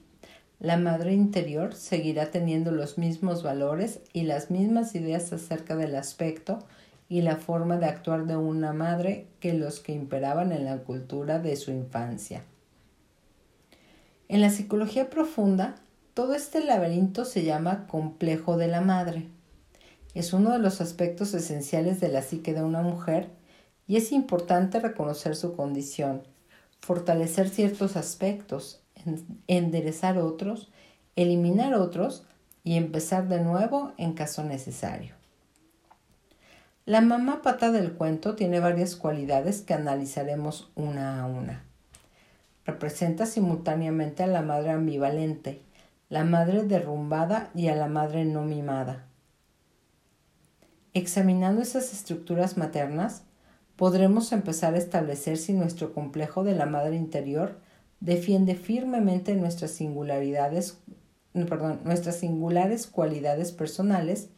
la 0.63 0.77
madre 0.77 1.13
interior 1.13 1.75
seguirá 1.75 2.31
teniendo 2.31 2.71
los 2.71 2.97
mismos 2.97 3.43
valores 3.43 3.99
y 4.13 4.23
las 4.23 4.53
mismas 4.53 4.95
ideas 4.95 5.33
acerca 5.33 5.75
del 5.75 5.97
aspecto 5.97 6.61
y 7.09 7.23
la 7.23 7.35
forma 7.35 7.79
de 7.79 7.87
actuar 7.87 8.27
de 8.27 8.37
una 8.37 8.73
madre 8.73 9.27
que 9.41 9.55
los 9.55 9.81
que 9.81 9.91
imperaban 9.91 10.53
en 10.53 10.65
la 10.65 10.79
cultura 10.79 11.41
de 11.41 11.57
su 11.57 11.73
infancia. 11.73 12.45
En 14.29 14.41
la 14.41 14.51
psicología 14.51 15.11
profunda, 15.11 15.75
todo 16.15 16.33
este 16.33 16.63
laberinto 16.63 17.25
se 17.25 17.43
llama 17.43 17.89
complejo 17.89 18.57
de 18.57 18.69
la 18.69 18.83
madre. 18.83 19.27
Es 20.15 20.33
uno 20.33 20.53
de 20.53 20.61
los 20.61 20.81
aspectos 20.81 21.35
esenciales 21.35 21.99
de 21.99 22.07
la 22.07 22.23
psique 22.23 22.55
de 22.55 22.63
una 22.63 22.83
mujer 22.83 23.31
y 23.89 23.97
es 23.97 24.13
importante 24.13 24.79
reconocer 24.79 25.35
su 25.35 25.57
condición, 25.57 26.23
fortalecer 26.81 27.49
ciertos 27.49 27.97
aspectos, 27.97 28.82
enderezar 29.47 30.19
otros, 30.19 30.71
eliminar 31.17 31.75
otros 31.75 32.25
y 32.65 32.77
empezar 32.77 33.29
de 33.29 33.41
nuevo 33.41 33.93
en 33.97 34.13
caso 34.13 34.45
necesario. 34.45 35.15
La 36.85 37.01
mamá 37.01 37.43
pata 37.43 37.71
del 37.71 37.93
cuento 37.93 38.35
tiene 38.35 38.59
varias 38.59 38.97
cualidades 38.97 39.63
que 39.63 39.75
analizaremos 39.75 40.71
una 40.75 41.23
a 41.23 41.27
una. 41.27 41.63
Representa 42.65 43.27
simultáneamente 43.27 44.25
a 44.25 44.27
la 44.27 44.43
madre 44.43 44.71
ambivalente, 44.71 45.63
la 46.09 46.25
madre 46.25 46.65
derrumbada 46.65 47.51
y 47.55 47.69
a 47.69 47.77
la 47.77 47.89
madre 47.89 48.25
no 48.25 48.43
mimada. 48.43 49.07
Examinando 50.93 51.63
esas 51.63 51.93
estructuras 51.93 52.57
maternas, 52.57 53.23
podremos 53.77 54.33
empezar 54.33 54.75
a 54.75 54.79
establecer 54.79 55.39
si 55.39 55.53
nuestro 55.53 55.95
complejo 55.95 56.45
de 56.45 56.55
la 56.55 56.67
madre 56.67 56.97
interior 56.97 57.59
defiende 58.03 58.57
firmemente 58.57 59.37
nuestras 59.37 59.71
singularidades, 59.71 60.79
perdón, 61.33 61.81
nuestras 61.85 62.17
singulares 62.17 62.89
cualidades 62.89 63.53
personales 63.53 64.29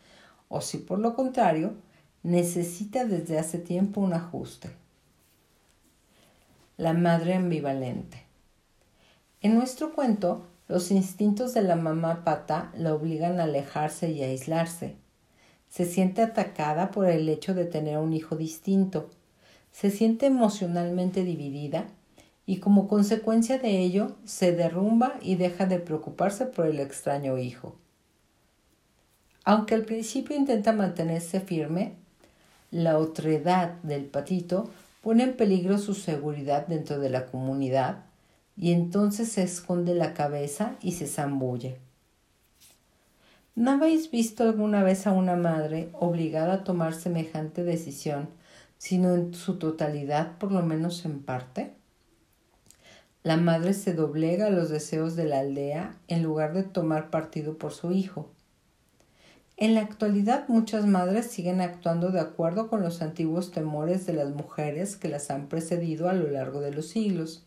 o 0.48 0.60
si 0.60 0.76
por 0.76 0.98
lo 0.98 1.14
contrario 1.14 1.72
necesita 2.22 3.06
desde 3.06 3.38
hace 3.38 3.58
tiempo 3.58 4.02
un 4.02 4.12
ajuste. 4.12 4.68
La 6.76 6.92
madre 6.92 7.34
ambivalente. 7.34 8.22
En 9.40 9.54
nuestro 9.54 9.94
cuento, 9.94 10.46
los 10.68 10.90
instintos 10.90 11.54
de 11.54 11.62
la 11.62 11.76
mamá 11.76 12.22
pata 12.22 12.70
la 12.76 12.94
obligan 12.94 13.40
a 13.40 13.44
alejarse 13.44 14.10
y 14.10 14.22
aislarse. 14.22 14.96
Se 15.70 15.86
siente 15.86 16.20
atacada 16.20 16.90
por 16.90 17.06
el 17.06 17.28
hecho 17.30 17.54
de 17.54 17.64
tener 17.64 17.96
un 17.96 18.12
hijo 18.12 18.36
distinto. 18.36 19.08
Se 19.72 19.90
siente 19.90 20.26
emocionalmente 20.26 21.24
dividida 21.24 21.86
y 22.46 22.58
como 22.58 22.88
consecuencia 22.88 23.58
de 23.58 23.80
ello 23.80 24.16
se 24.24 24.52
derrumba 24.52 25.14
y 25.22 25.36
deja 25.36 25.66
de 25.66 25.78
preocuparse 25.78 26.46
por 26.46 26.66
el 26.66 26.80
extraño 26.80 27.38
hijo. 27.38 27.76
Aunque 29.44 29.74
al 29.74 29.84
principio 29.84 30.36
intenta 30.36 30.72
mantenerse 30.72 31.40
firme, 31.40 31.94
la 32.70 32.98
otredad 32.98 33.74
del 33.82 34.06
patito 34.06 34.70
pone 35.02 35.22
en 35.22 35.36
peligro 35.36 35.78
su 35.78 35.94
seguridad 35.94 36.66
dentro 36.66 36.98
de 36.98 37.10
la 37.10 37.26
comunidad 37.26 38.04
y 38.56 38.72
entonces 38.72 39.30
se 39.32 39.42
esconde 39.42 39.94
la 39.94 40.14
cabeza 40.14 40.76
y 40.80 40.92
se 40.92 41.06
zambulle. 41.06 41.78
¿No 43.54 43.70
habéis 43.70 44.10
visto 44.10 44.44
alguna 44.44 44.82
vez 44.82 45.06
a 45.06 45.12
una 45.12 45.36
madre 45.36 45.90
obligada 45.92 46.54
a 46.54 46.64
tomar 46.64 46.94
semejante 46.94 47.62
decisión, 47.62 48.28
sino 48.78 49.14
en 49.14 49.34
su 49.34 49.58
totalidad, 49.58 50.38
por 50.38 50.50
lo 50.50 50.62
menos 50.62 51.04
en 51.04 51.22
parte? 51.22 51.72
La 53.24 53.38
madre 53.38 53.72
se 53.72 53.94
doblega 53.94 54.48
a 54.48 54.50
los 54.50 54.68
deseos 54.68 55.16
de 55.16 55.24
la 55.24 55.38
aldea 55.38 55.96
en 56.08 56.22
lugar 56.22 56.52
de 56.52 56.62
tomar 56.62 57.08
partido 57.08 57.56
por 57.56 57.72
su 57.72 57.90
hijo. 57.90 58.28
En 59.56 59.72
la 59.72 59.80
actualidad 59.80 60.46
muchas 60.48 60.84
madres 60.84 61.30
siguen 61.30 61.62
actuando 61.62 62.10
de 62.10 62.20
acuerdo 62.20 62.68
con 62.68 62.82
los 62.82 63.00
antiguos 63.00 63.50
temores 63.50 64.04
de 64.04 64.12
las 64.12 64.28
mujeres 64.28 64.96
que 64.96 65.08
las 65.08 65.30
han 65.30 65.48
precedido 65.48 66.10
a 66.10 66.12
lo 66.12 66.28
largo 66.28 66.60
de 66.60 66.72
los 66.72 66.88
siglos. 66.88 67.46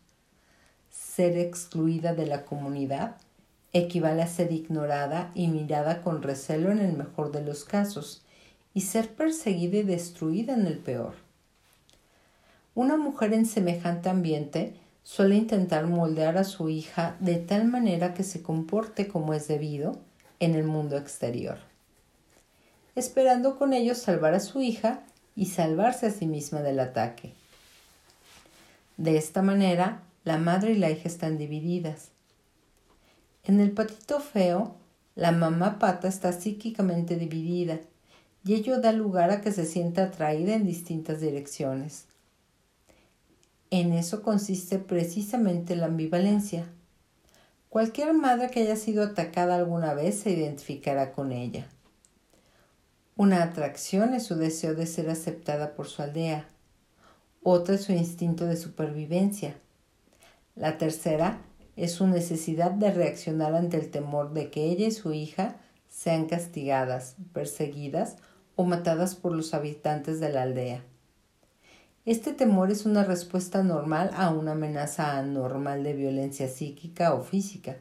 Ser 0.89 1.37
excluida 1.37 2.15
de 2.15 2.25
la 2.25 2.43
comunidad 2.43 3.17
equivale 3.71 4.23
a 4.23 4.27
ser 4.27 4.51
ignorada 4.51 5.29
y 5.35 5.47
mirada 5.47 6.01
con 6.01 6.23
recelo 6.23 6.71
en 6.71 6.79
el 6.79 6.97
mejor 6.97 7.31
de 7.31 7.43
los 7.43 7.65
casos, 7.65 8.23
y 8.73 8.81
ser 8.81 9.13
perseguida 9.13 9.77
y 9.77 9.83
destruida 9.83 10.55
en 10.55 10.65
el 10.65 10.79
peor. 10.79 11.13
Una 12.73 12.97
mujer 12.97 13.33
en 13.33 13.45
semejante 13.45 14.09
ambiente 14.09 14.73
suele 15.07 15.37
intentar 15.37 15.87
moldear 15.87 16.37
a 16.37 16.43
su 16.43 16.67
hija 16.67 17.15
de 17.21 17.37
tal 17.37 17.63
manera 17.63 18.13
que 18.13 18.23
se 18.23 18.41
comporte 18.41 19.07
como 19.07 19.33
es 19.33 19.47
debido 19.47 19.97
en 20.41 20.53
el 20.53 20.65
mundo 20.65 20.97
exterior, 20.97 21.59
esperando 22.93 23.57
con 23.57 23.71
ello 23.71 23.95
salvar 23.95 24.33
a 24.33 24.41
su 24.41 24.61
hija 24.61 24.99
y 25.33 25.45
salvarse 25.45 26.07
a 26.07 26.11
sí 26.11 26.25
misma 26.25 26.61
del 26.61 26.81
ataque. 26.81 27.31
De 28.97 29.15
esta 29.15 29.41
manera, 29.41 30.01
la 30.25 30.37
madre 30.39 30.73
y 30.73 30.77
la 30.77 30.91
hija 30.91 31.07
están 31.07 31.37
divididas. 31.37 32.09
En 33.45 33.61
el 33.61 33.71
patito 33.71 34.19
feo, 34.19 34.75
la 35.15 35.31
mamá 35.31 35.79
pata 35.79 36.09
está 36.09 36.33
psíquicamente 36.33 37.15
dividida 37.15 37.79
y 38.43 38.55
ello 38.55 38.81
da 38.81 38.91
lugar 38.91 39.31
a 39.31 39.39
que 39.39 39.53
se 39.53 39.65
sienta 39.65 40.03
atraída 40.03 40.53
en 40.53 40.65
distintas 40.65 41.21
direcciones. 41.21 42.06
En 43.69 43.91
eso 43.91 44.21
consiste 44.21 44.80
precisamente 44.80 45.75
la 45.75 45.88
ambivalencia. 45.88 46.67
Cualquier 47.67 48.13
madre 48.13 48.49
que 48.49 48.62
haya 48.62 48.77
sido 48.77 49.03
atacada 49.03 49.56
alguna 49.56 49.93
vez 49.93 50.19
se 50.19 50.32
identificará 50.32 51.12
con 51.12 51.34
ella. 51.34 51.67
Una 53.17 53.43
atracción 53.43 54.13
es 54.13 54.23
su 54.23 54.36
deseo 54.36 54.73
de 54.73 54.86
ser 54.86 55.10
aceptada 55.10 55.75
por 55.75 55.88
su 55.88 56.01
aldea. 56.01 56.47
Otra 57.43 57.75
es 57.75 57.84
su 57.84 57.91
instinto 57.91 58.45
de 58.45 58.56
supervivencia. 58.56 59.58
La 60.56 60.77
tercera 60.77 61.41
es 61.75 61.91
su 61.91 62.08
necesidad 62.08 62.71
de 62.71 62.91
reaccionar 62.91 63.53
ante 63.53 63.77
el 63.77 63.91
temor 63.91 64.34
de 64.34 64.49
que 64.49 64.65
ella 64.65 64.88
y 64.88 64.91
su 64.91 65.12
hija 65.12 65.58
sean 65.89 66.27
castigadas, 66.27 67.15
perseguidas 67.34 68.17
o 68.56 68.63
matadas 68.63 69.15
por 69.15 69.34
los 69.34 69.53
habitantes 69.53 70.19
de 70.19 70.30
la 70.32 70.43
aldea. 70.43 70.84
Este 72.07 72.31
temor 72.31 72.71
es 72.71 72.85
una 72.85 73.03
respuesta 73.03 73.63
normal 73.63 74.11
a 74.15 74.29
una 74.29 74.53
amenaza 74.53 75.17
anormal 75.17 75.83
de 75.83 75.91
violencia 75.91 76.47
psíquica 76.47 77.13
o 77.13 77.21
física. 77.21 77.79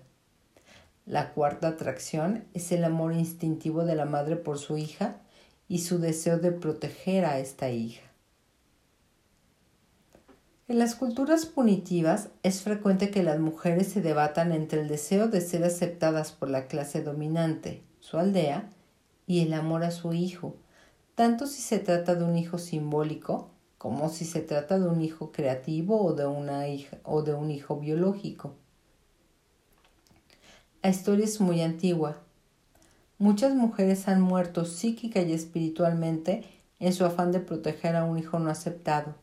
La 1.05 1.33
cuarta 1.33 1.69
atracción 1.69 2.43
es 2.53 2.73
el 2.73 2.83
amor 2.83 3.13
instintivo 3.13 3.85
de 3.85 3.95
la 3.95 4.05
madre 4.05 4.35
por 4.35 4.59
su 4.59 4.79
hija 4.79 5.19
y 5.69 5.79
su 5.79 6.01
deseo 6.01 6.41
de 6.41 6.51
proteger 6.51 7.25
a 7.25 7.39
esta 7.39 7.71
hija. 7.71 8.03
En 10.67 10.81
las 10.81 10.97
culturas 10.97 11.47
punitivas 11.47 12.31
es 12.43 12.63
frecuente 12.63 13.13
que 13.13 13.23
las 13.23 13.39
mujeres 13.39 13.87
se 13.87 14.03
debatan 14.03 14.51
entre 14.51 14.81
el 14.81 14.89
deseo 14.89 15.29
de 15.29 15.41
ser 15.41 15.63
aceptadas 15.63 16.33
por 16.33 16.51
la 16.51 16.67
clase 16.67 17.01
dominante, 17.01 17.85
su 18.01 18.19
aldea, 18.19 18.71
y 19.29 19.43
el 19.47 19.55
amor 19.55 19.85
a 19.85 19.93
su 19.93 20.15
hijo, 20.15 20.57
tanto 21.15 21.47
si 21.47 21.63
se 21.63 21.79
trata 21.79 22.17
de 22.17 22.25
un 22.25 22.37
hijo 22.37 22.59
simbólico 22.59 23.53
como 23.79 24.09
si 24.09 24.25
se 24.25 24.41
trata 24.41 24.79
de 24.79 24.89
un 24.89 25.03
hijo 25.03 25.33
creativo 25.33 26.03
o 26.03 26.15
de, 26.15 26.27
una 26.27 26.69
hija, 26.69 26.99
o 27.05 27.23
de 27.23 27.35
un 27.35 27.51
hijo 27.51 27.79
biológico. 27.79 28.55
La 30.83 30.91
historia 30.91 31.25
es 31.25 31.41
muy 31.41 31.63
antigua. 31.63 32.19
Muchas 33.19 33.55
mujeres 33.55 34.09
han 34.09 34.21
muerto 34.21 34.65
psíquica 34.65 35.21
y 35.23 35.33
espiritualmente 35.33 36.45
en 36.79 36.93
su 36.93 37.05
afán 37.05 37.33
de 37.33 37.41
proteger 37.41 37.97
a 37.97 38.05
un 38.05 38.19
hijo 38.19 38.39
no 38.39 38.51
aceptado, 38.51 39.15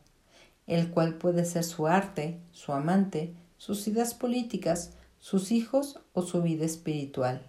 el 0.66 0.90
cual 0.90 1.14
puede 1.14 1.44
ser 1.44 1.64
su 1.64 1.86
arte, 1.86 2.40
su 2.52 2.72
amante, 2.72 3.34
sus 3.56 3.86
ideas 3.88 4.14
políticas, 4.14 4.92
sus 5.18 5.52
hijos 5.52 6.00
o 6.12 6.22
su 6.22 6.42
vida 6.42 6.64
espiritual. 6.66 7.46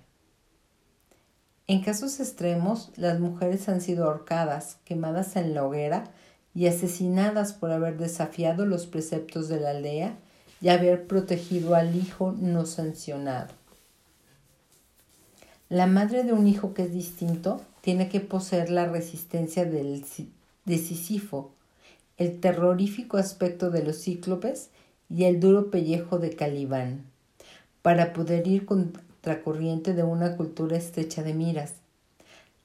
En 1.67 1.83
casos 1.83 2.19
extremos, 2.19 2.91
las 2.95 3.19
mujeres 3.19 3.67
han 3.67 3.81
sido 3.81 4.05
ahorcadas, 4.05 4.77
quemadas 4.85 5.35
en 5.35 5.55
la 5.55 5.65
hoguera 5.65 6.06
y 6.56 6.67
asesinadas 6.67 7.53
por 7.53 7.71
haber 7.71 7.97
desafiado 7.97 8.65
los 8.65 8.87
preceptos 8.87 9.49
de 9.49 9.60
la 9.60 9.71
aldea 9.71 10.17
y 10.62 10.69
haber 10.69 11.06
protegido 11.06 11.75
al 11.75 11.95
hijo 11.95 12.33
no 12.39 12.65
sancionado. 12.65 13.53
La 15.67 15.85
madre 15.85 16.23
de 16.23 16.31
un 16.31 16.47
hijo 16.47 16.73
que 16.73 16.83
es 16.83 16.93
distinto 16.93 17.62
tiene 17.81 18.08
que 18.08 18.21
poseer 18.21 18.69
la 18.69 18.87
resistencia 18.87 19.65
del, 19.65 20.06
de 20.63 20.77
Sísifo, 20.77 21.51
el 22.17 22.39
terrorífico 22.39 23.17
aspecto 23.17 23.69
de 23.69 23.83
los 23.83 24.01
cíclopes 24.01 24.69
y 25.10 25.25
el 25.25 25.39
duro 25.39 25.69
pellejo 25.69 26.19
de 26.19 26.35
Calibán, 26.35 27.03
para 27.81 28.13
poder 28.13 28.47
ir 28.47 28.65
contracorriente 28.65 29.93
de 29.93 30.03
una 30.03 30.37
cultura 30.37 30.77
estrecha 30.77 31.21
de 31.21 31.33
miras, 31.33 31.73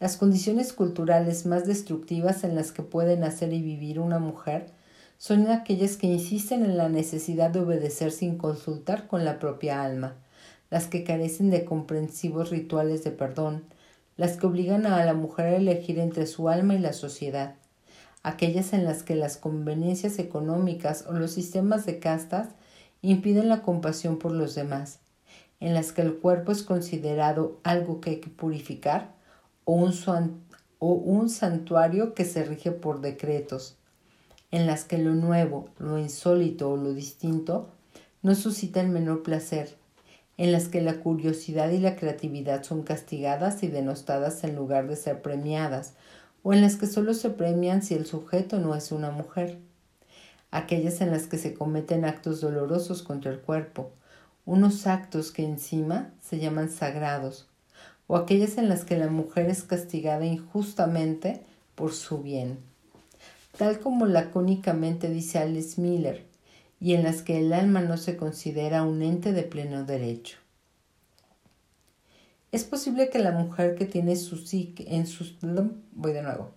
las 0.00 0.16
condiciones 0.16 0.72
culturales 0.72 1.44
más 1.44 1.66
destructivas 1.66 2.42
en 2.42 2.54
las 2.54 2.72
que 2.72 2.82
puede 2.82 3.18
nacer 3.18 3.52
y 3.52 3.60
vivir 3.60 4.00
una 4.00 4.18
mujer 4.18 4.72
son 5.18 5.50
aquellas 5.50 5.98
que 5.98 6.06
insisten 6.06 6.64
en 6.64 6.78
la 6.78 6.88
necesidad 6.88 7.50
de 7.50 7.60
obedecer 7.60 8.10
sin 8.10 8.38
consultar 8.38 9.06
con 9.06 9.26
la 9.26 9.38
propia 9.38 9.84
alma, 9.84 10.16
las 10.70 10.86
que 10.86 11.04
carecen 11.04 11.50
de 11.50 11.66
comprensivos 11.66 12.48
rituales 12.48 13.04
de 13.04 13.10
perdón, 13.10 13.64
las 14.16 14.38
que 14.38 14.46
obligan 14.46 14.86
a 14.86 15.04
la 15.04 15.12
mujer 15.12 15.46
a 15.46 15.56
elegir 15.56 15.98
entre 15.98 16.26
su 16.26 16.48
alma 16.48 16.74
y 16.74 16.78
la 16.78 16.94
sociedad, 16.94 17.56
aquellas 18.22 18.72
en 18.72 18.86
las 18.86 19.02
que 19.02 19.14
las 19.14 19.36
conveniencias 19.36 20.18
económicas 20.18 21.04
o 21.08 21.12
los 21.12 21.32
sistemas 21.32 21.84
de 21.84 21.98
castas 21.98 22.48
impiden 23.02 23.50
la 23.50 23.60
compasión 23.60 24.18
por 24.18 24.32
los 24.32 24.54
demás, 24.54 25.00
en 25.60 25.74
las 25.74 25.92
que 25.92 26.00
el 26.00 26.14
cuerpo 26.14 26.52
es 26.52 26.62
considerado 26.62 27.60
algo 27.64 28.00
que 28.00 28.10
hay 28.10 28.20
que 28.20 28.30
purificar 28.30 29.19
o 29.70 29.74
un, 29.74 29.94
o 30.80 30.92
un 30.94 31.30
santuario 31.30 32.12
que 32.12 32.24
se 32.24 32.42
rige 32.42 32.72
por 32.72 33.00
decretos, 33.00 33.76
en 34.50 34.66
las 34.66 34.82
que 34.82 34.98
lo 34.98 35.14
nuevo, 35.14 35.68
lo 35.78 35.96
insólito 35.96 36.72
o 36.72 36.76
lo 36.76 36.92
distinto 36.92 37.68
no 38.20 38.34
suscita 38.34 38.80
el 38.80 38.88
menor 38.88 39.22
placer, 39.22 39.76
en 40.38 40.50
las 40.50 40.66
que 40.66 40.80
la 40.80 40.94
curiosidad 40.94 41.70
y 41.70 41.78
la 41.78 41.94
creatividad 41.94 42.64
son 42.64 42.82
castigadas 42.82 43.62
y 43.62 43.68
denostadas 43.68 44.42
en 44.42 44.56
lugar 44.56 44.88
de 44.88 44.96
ser 44.96 45.22
premiadas, 45.22 45.92
o 46.42 46.52
en 46.52 46.62
las 46.62 46.74
que 46.74 46.88
solo 46.88 47.14
se 47.14 47.30
premian 47.30 47.84
si 47.84 47.94
el 47.94 48.06
sujeto 48.06 48.58
no 48.58 48.74
es 48.74 48.90
una 48.90 49.12
mujer, 49.12 49.60
aquellas 50.50 51.00
en 51.00 51.12
las 51.12 51.28
que 51.28 51.38
se 51.38 51.54
cometen 51.54 52.04
actos 52.04 52.40
dolorosos 52.40 53.04
contra 53.04 53.30
el 53.30 53.38
cuerpo, 53.38 53.92
unos 54.46 54.88
actos 54.88 55.30
que 55.30 55.44
encima 55.44 56.12
se 56.20 56.40
llaman 56.40 56.70
sagrados, 56.70 57.49
o 58.10 58.16
aquellas 58.16 58.58
en 58.58 58.68
las 58.68 58.84
que 58.84 58.98
la 58.98 59.06
mujer 59.06 59.48
es 59.48 59.62
castigada 59.62 60.26
injustamente 60.26 61.42
por 61.76 61.92
su 61.92 62.18
bien, 62.18 62.58
tal 63.56 63.78
como 63.78 64.04
lacónicamente 64.04 65.08
dice 65.08 65.38
Alice 65.38 65.80
Miller, 65.80 66.26
y 66.80 66.94
en 66.94 67.04
las 67.04 67.22
que 67.22 67.38
el 67.38 67.52
alma 67.52 67.82
no 67.82 67.96
se 67.98 68.16
considera 68.16 68.82
un 68.82 69.02
ente 69.02 69.32
de 69.32 69.44
pleno 69.44 69.84
derecho. 69.84 70.38
Es 72.50 72.64
posible 72.64 73.10
que 73.10 73.20
la 73.20 73.30
mujer 73.30 73.76
que 73.76 73.84
tiene 73.84 74.16
su 74.16 74.38
psique 74.38 74.86
en 74.88 75.06
sus 75.06 75.36
voy 75.92 76.12
de 76.12 76.22
nuevo. 76.22 76.50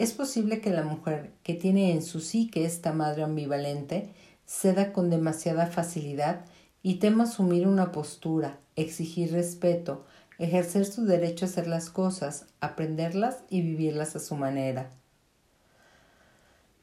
Es 0.00 0.10
posible 0.10 0.60
que 0.60 0.70
la 0.70 0.82
mujer 0.82 1.30
que 1.44 1.54
tiene 1.54 1.92
en 1.92 2.02
su 2.02 2.18
psique 2.18 2.64
esta 2.64 2.92
madre 2.92 3.22
ambivalente 3.22 4.08
ceda 4.44 4.92
con 4.92 5.08
demasiada 5.08 5.68
facilidad 5.68 6.46
y 6.82 6.96
tema 6.96 7.24
asumir 7.24 7.68
una 7.68 7.92
postura, 7.92 8.58
exigir 8.74 9.30
respeto, 9.30 10.04
ejercer 10.40 10.86
su 10.86 11.04
derecho 11.04 11.44
a 11.44 11.48
hacer 11.48 11.66
las 11.66 11.90
cosas, 11.90 12.46
aprenderlas 12.60 13.38
y 13.50 13.60
vivirlas 13.60 14.16
a 14.16 14.20
su 14.20 14.36
manera. 14.36 14.90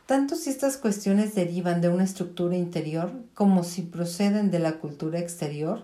Tanto 0.05 0.35
si 0.35 0.51
estas 0.51 0.77
cuestiones 0.77 1.33
derivan 1.33 1.81
de 1.81 1.89
una 1.89 2.03
estructura 2.03 2.55
interior 2.55 3.11
como 3.33 3.63
si 3.63 3.81
proceden 3.81 4.51
de 4.51 4.59
la 4.59 4.73
cultura 4.73 5.19
exterior, 5.19 5.83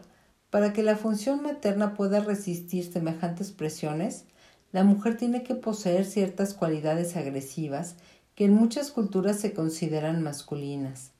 para 0.52 0.72
que 0.72 0.84
la 0.84 0.96
función 0.96 1.42
materna 1.42 1.96
pueda 1.96 2.20
resistir 2.20 2.86
semejantes 2.86 3.52
presiones, 3.52 4.26
la 4.72 4.84
mujer 4.84 5.18
tiene 5.18 5.42
que 5.42 5.56
poseer 5.56 6.06
ciertas 6.06 6.54
cualidades 6.54 7.18
agresivas 7.18 7.96
que 8.36 8.46
en 8.46 8.54
muchas 8.54 8.92
culturas 8.92 9.40
se 9.40 9.54
consideran 9.54 10.22
masculinas. 10.22 11.12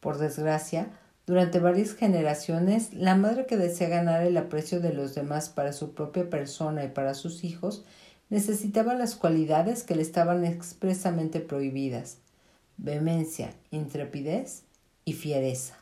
Por 0.00 0.18
desgracia, 0.18 0.90
durante 1.26 1.60
varias 1.60 1.94
generaciones, 1.94 2.92
la 2.94 3.14
madre 3.14 3.46
que 3.46 3.56
desea 3.56 3.88
ganar 3.88 4.22
el 4.22 4.36
aprecio 4.36 4.80
de 4.80 4.92
los 4.92 5.14
demás 5.14 5.48
para 5.48 5.72
su 5.72 5.94
propia 5.94 6.28
persona 6.28 6.84
y 6.84 6.88
para 6.88 7.14
sus 7.14 7.44
hijos 7.44 7.84
necesitaba 8.30 8.94
las 8.94 9.14
cualidades 9.14 9.84
que 9.84 9.94
le 9.94 10.02
estaban 10.02 10.44
expresamente 10.44 11.40
prohibidas 11.40 12.18
vehemencia, 12.76 13.54
intrepidez 13.70 14.64
y 15.04 15.12
fiereza. 15.12 15.76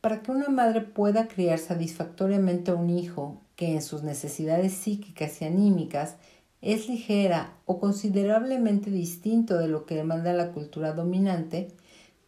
Para 0.00 0.22
que 0.22 0.30
una 0.30 0.48
madre 0.48 0.82
pueda 0.82 1.28
criar 1.28 1.58
satisfactoriamente 1.58 2.70
a 2.70 2.74
un 2.74 2.90
hijo 2.90 3.40
que 3.56 3.72
en 3.72 3.82
sus 3.82 4.02
necesidades 4.02 4.74
psíquicas 4.74 5.40
y 5.40 5.46
anímicas 5.46 6.16
es 6.60 6.88
ligera 6.88 7.54
o 7.66 7.78
considerablemente 7.78 8.90
distinto 8.90 9.58
de 9.58 9.68
lo 9.68 9.86
que 9.86 9.94
demanda 9.94 10.32
la 10.32 10.52
cultura 10.52 10.92
dominante, 10.92 11.68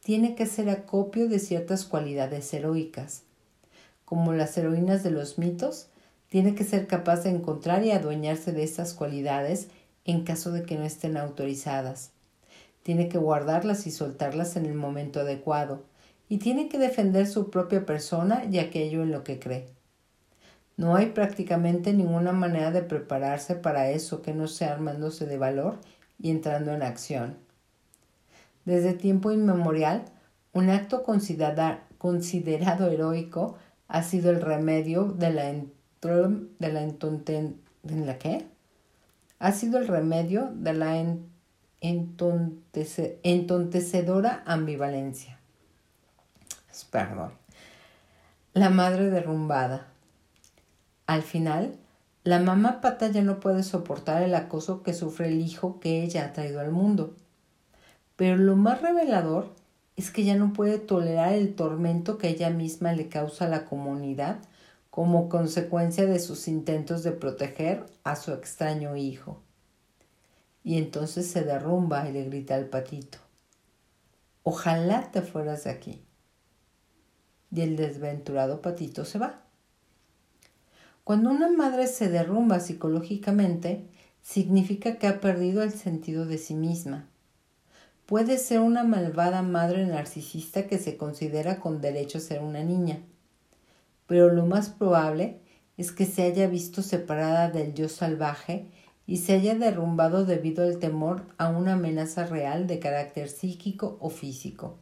tiene 0.02 0.34
que 0.34 0.46
ser 0.46 0.70
acopio 0.70 1.28
de 1.28 1.38
ciertas 1.38 1.84
cualidades 1.84 2.52
heroicas. 2.54 3.22
Como 4.04 4.32
las 4.32 4.56
heroínas 4.56 5.02
de 5.02 5.10
los 5.10 5.38
mitos, 5.38 5.88
tiene 6.28 6.54
que 6.54 6.64
ser 6.64 6.86
capaz 6.86 7.24
de 7.24 7.30
encontrar 7.30 7.84
y 7.84 7.90
adueñarse 7.90 8.52
de 8.52 8.62
esas 8.62 8.94
cualidades 8.94 9.68
en 10.04 10.24
caso 10.24 10.52
de 10.52 10.62
que 10.62 10.76
no 10.76 10.84
estén 10.84 11.16
autorizadas. 11.16 12.12
Tiene 12.82 13.08
que 13.08 13.18
guardarlas 13.18 13.86
y 13.86 13.90
soltarlas 13.90 14.56
en 14.56 14.66
el 14.66 14.74
momento 14.74 15.20
adecuado, 15.20 15.84
y 16.28 16.38
tiene 16.38 16.68
que 16.68 16.78
defender 16.78 17.26
su 17.26 17.50
propia 17.50 17.84
persona 17.84 18.44
y 18.50 18.58
aquello 18.58 19.02
en 19.02 19.10
lo 19.10 19.24
que 19.24 19.38
cree. 19.38 19.66
No 20.76 20.96
hay 20.96 21.06
prácticamente 21.06 21.92
ninguna 21.92 22.32
manera 22.32 22.70
de 22.70 22.82
prepararse 22.82 23.54
para 23.54 23.90
eso 23.90 24.22
que 24.22 24.32
no 24.32 24.46
sea 24.46 24.72
armándose 24.72 25.26
de 25.26 25.36
valor 25.36 25.78
y 26.18 26.30
entrando 26.30 26.72
en 26.72 26.82
acción. 26.82 27.49
Desde 28.64 28.92
tiempo 28.92 29.32
inmemorial, 29.32 30.04
un 30.52 30.70
acto 30.70 31.02
considerado 31.02 32.90
heroico 32.90 33.56
ha 33.88 34.02
sido 34.02 34.30
el 34.30 34.40
remedio 34.40 35.04
de 35.04 35.32
la, 35.32 35.52
de 35.52 36.72
la, 36.72 36.80
¿de 37.82 38.06
la 38.06 38.18
qué? 38.18 38.46
Ha 39.38 39.52
sido 39.52 39.78
el 39.78 39.88
remedio 39.88 40.50
de 40.54 40.74
la 40.74 41.02
entontecedora 41.80 44.42
ambivalencia. 44.46 45.38
Perdón. 46.90 47.32
La 48.52 48.70
madre 48.70 49.10
derrumbada. 49.10 49.86
Al 51.06 51.22
final, 51.22 51.78
la 52.22 52.38
mamá 52.38 52.80
pata 52.80 53.08
ya 53.08 53.22
no 53.22 53.40
puede 53.40 53.62
soportar 53.62 54.22
el 54.22 54.34
acoso 54.34 54.82
que 54.82 54.92
sufre 54.92 55.28
el 55.28 55.40
hijo 55.40 55.80
que 55.80 56.02
ella 56.02 56.26
ha 56.26 56.32
traído 56.32 56.60
al 56.60 56.70
mundo. 56.70 57.16
Pero 58.20 58.36
lo 58.36 58.54
más 58.54 58.82
revelador 58.82 59.48
es 59.96 60.10
que 60.10 60.24
ya 60.24 60.36
no 60.36 60.52
puede 60.52 60.78
tolerar 60.78 61.32
el 61.32 61.54
tormento 61.54 62.18
que 62.18 62.28
ella 62.28 62.50
misma 62.50 62.92
le 62.92 63.08
causa 63.08 63.46
a 63.46 63.48
la 63.48 63.64
comunidad 63.64 64.40
como 64.90 65.30
consecuencia 65.30 66.04
de 66.04 66.18
sus 66.18 66.46
intentos 66.46 67.02
de 67.02 67.12
proteger 67.12 67.86
a 68.04 68.16
su 68.16 68.34
extraño 68.34 68.94
hijo. 68.94 69.40
Y 70.62 70.76
entonces 70.76 71.30
se 71.30 71.44
derrumba 71.44 72.10
y 72.10 72.12
le 72.12 72.24
grita 72.24 72.56
al 72.56 72.66
patito, 72.66 73.16
ojalá 74.42 75.10
te 75.12 75.22
fueras 75.22 75.64
de 75.64 75.70
aquí. 75.70 76.04
Y 77.50 77.62
el 77.62 77.74
desventurado 77.74 78.60
patito 78.60 79.06
se 79.06 79.18
va. 79.18 79.44
Cuando 81.04 81.30
una 81.30 81.48
madre 81.50 81.86
se 81.86 82.10
derrumba 82.10 82.60
psicológicamente, 82.60 83.88
significa 84.20 84.98
que 84.98 85.06
ha 85.06 85.22
perdido 85.22 85.62
el 85.62 85.72
sentido 85.72 86.26
de 86.26 86.36
sí 86.36 86.54
misma 86.54 87.09
puede 88.10 88.38
ser 88.38 88.58
una 88.58 88.82
malvada 88.82 89.40
madre 89.40 89.86
narcisista 89.86 90.66
que 90.66 90.78
se 90.78 90.96
considera 90.96 91.60
con 91.60 91.80
derecho 91.80 92.18
a 92.18 92.20
ser 92.20 92.42
una 92.42 92.64
niña, 92.64 92.98
pero 94.08 94.32
lo 94.32 94.46
más 94.46 94.68
probable 94.68 95.38
es 95.76 95.92
que 95.92 96.06
se 96.06 96.24
haya 96.24 96.48
visto 96.48 96.82
separada 96.82 97.50
del 97.50 97.72
yo 97.72 97.88
salvaje 97.88 98.66
y 99.06 99.18
se 99.18 99.34
haya 99.34 99.54
derrumbado 99.54 100.24
debido 100.24 100.64
al 100.64 100.80
temor 100.80 101.22
a 101.38 101.50
una 101.50 101.74
amenaza 101.74 102.26
real 102.26 102.66
de 102.66 102.80
carácter 102.80 103.28
psíquico 103.28 103.96
o 104.00 104.10
físico. 104.10 104.80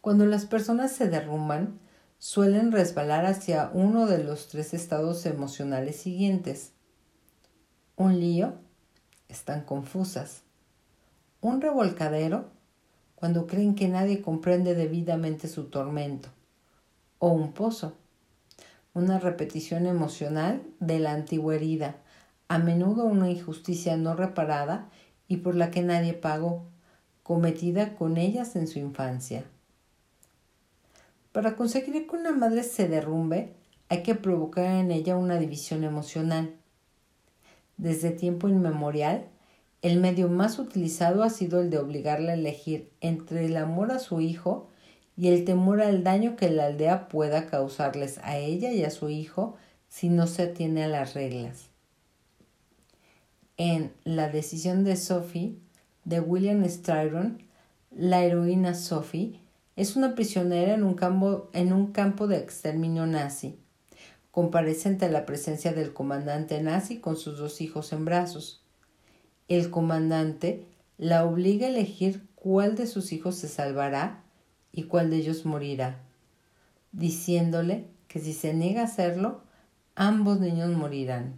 Cuando 0.00 0.24
las 0.24 0.46
personas 0.46 0.92
se 0.92 1.10
derrumban, 1.10 1.78
suelen 2.16 2.72
resbalar 2.72 3.26
hacia 3.26 3.70
uno 3.74 4.06
de 4.06 4.24
los 4.24 4.48
tres 4.48 4.72
estados 4.72 5.26
emocionales 5.26 5.96
siguientes. 5.96 6.72
Un 7.96 8.18
lío, 8.18 8.54
están 9.28 9.62
confusas 9.64 10.44
un 11.40 11.60
revolcadero 11.60 12.50
cuando 13.14 13.46
creen 13.46 13.74
que 13.74 13.88
nadie 13.88 14.22
comprende 14.22 14.74
debidamente 14.74 15.48
su 15.48 15.64
tormento, 15.64 16.28
o 17.18 17.28
un 17.28 17.52
pozo, 17.52 17.94
una 18.94 19.18
repetición 19.18 19.86
emocional 19.86 20.62
de 20.80 20.98
la 20.98 21.12
antigua 21.12 21.54
herida, 21.54 21.96
a 22.48 22.58
menudo 22.58 23.04
una 23.04 23.30
injusticia 23.30 23.96
no 23.96 24.14
reparada 24.14 24.88
y 25.28 25.38
por 25.38 25.54
la 25.54 25.70
que 25.70 25.82
nadie 25.82 26.14
pagó, 26.14 26.64
cometida 27.22 27.94
con 27.94 28.16
ellas 28.16 28.56
en 28.56 28.66
su 28.66 28.78
infancia. 28.78 29.44
Para 31.32 31.54
conseguir 31.54 32.06
que 32.06 32.16
una 32.16 32.32
madre 32.32 32.64
se 32.64 32.88
derrumbe, 32.88 33.54
hay 33.88 34.02
que 34.02 34.14
provocar 34.14 34.64
en 34.64 34.90
ella 34.90 35.16
una 35.16 35.38
división 35.38 35.84
emocional. 35.84 36.56
Desde 37.76 38.10
tiempo 38.10 38.48
inmemorial, 38.48 39.28
el 39.82 39.98
medio 39.98 40.28
más 40.28 40.58
utilizado 40.58 41.22
ha 41.22 41.30
sido 41.30 41.60
el 41.60 41.70
de 41.70 41.78
obligarla 41.78 42.32
a 42.32 42.34
elegir 42.34 42.90
entre 43.00 43.46
el 43.46 43.56
amor 43.56 43.92
a 43.92 43.98
su 43.98 44.20
hijo 44.20 44.68
y 45.16 45.28
el 45.28 45.44
temor 45.44 45.80
al 45.80 46.04
daño 46.04 46.36
que 46.36 46.50
la 46.50 46.66
aldea 46.66 47.08
pueda 47.08 47.46
causarles 47.46 48.18
a 48.22 48.36
ella 48.36 48.72
y 48.72 48.84
a 48.84 48.90
su 48.90 49.08
hijo 49.08 49.56
si 49.88 50.08
no 50.08 50.26
se 50.26 50.42
atiene 50.42 50.84
a 50.84 50.88
las 50.88 51.14
reglas. 51.14 51.68
En 53.56 53.92
La 54.04 54.28
decisión 54.28 54.84
de 54.84 54.96
Sophie, 54.96 55.58
de 56.04 56.20
William 56.20 56.66
Styron, 56.66 57.42
la 57.90 58.24
heroína 58.24 58.74
Sophie 58.74 59.40
es 59.76 59.96
una 59.96 60.14
prisionera 60.14 60.74
en 60.74 60.84
un 60.84 60.94
campo, 60.94 61.50
en 61.52 61.72
un 61.72 61.92
campo 61.92 62.26
de 62.26 62.38
exterminio 62.38 63.06
nazi. 63.06 63.58
Comparece 64.30 64.88
ante 64.88 65.08
la 65.10 65.26
presencia 65.26 65.72
del 65.72 65.92
comandante 65.92 66.62
nazi 66.62 67.00
con 67.00 67.16
sus 67.16 67.38
dos 67.38 67.60
hijos 67.60 67.92
en 67.92 68.04
brazos. 68.04 68.59
El 69.50 69.70
comandante 69.70 70.64
la 70.96 71.24
obliga 71.24 71.66
a 71.66 71.70
elegir 71.70 72.26
cuál 72.36 72.76
de 72.76 72.86
sus 72.86 73.12
hijos 73.12 73.34
se 73.34 73.48
salvará 73.48 74.22
y 74.72 74.84
cuál 74.84 75.10
de 75.10 75.16
ellos 75.16 75.44
morirá, 75.44 75.98
diciéndole 76.92 77.86
que 78.06 78.20
si 78.20 78.32
se 78.32 78.54
niega 78.54 78.82
a 78.82 78.84
hacerlo, 78.84 79.42
ambos 79.96 80.40
niños 80.40 80.70
morirán. 80.70 81.34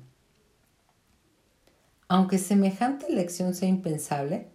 Aunque 2.06 2.36
semejante 2.36 3.06
elección 3.06 3.54
sea 3.54 3.68
impensable, 3.68 4.48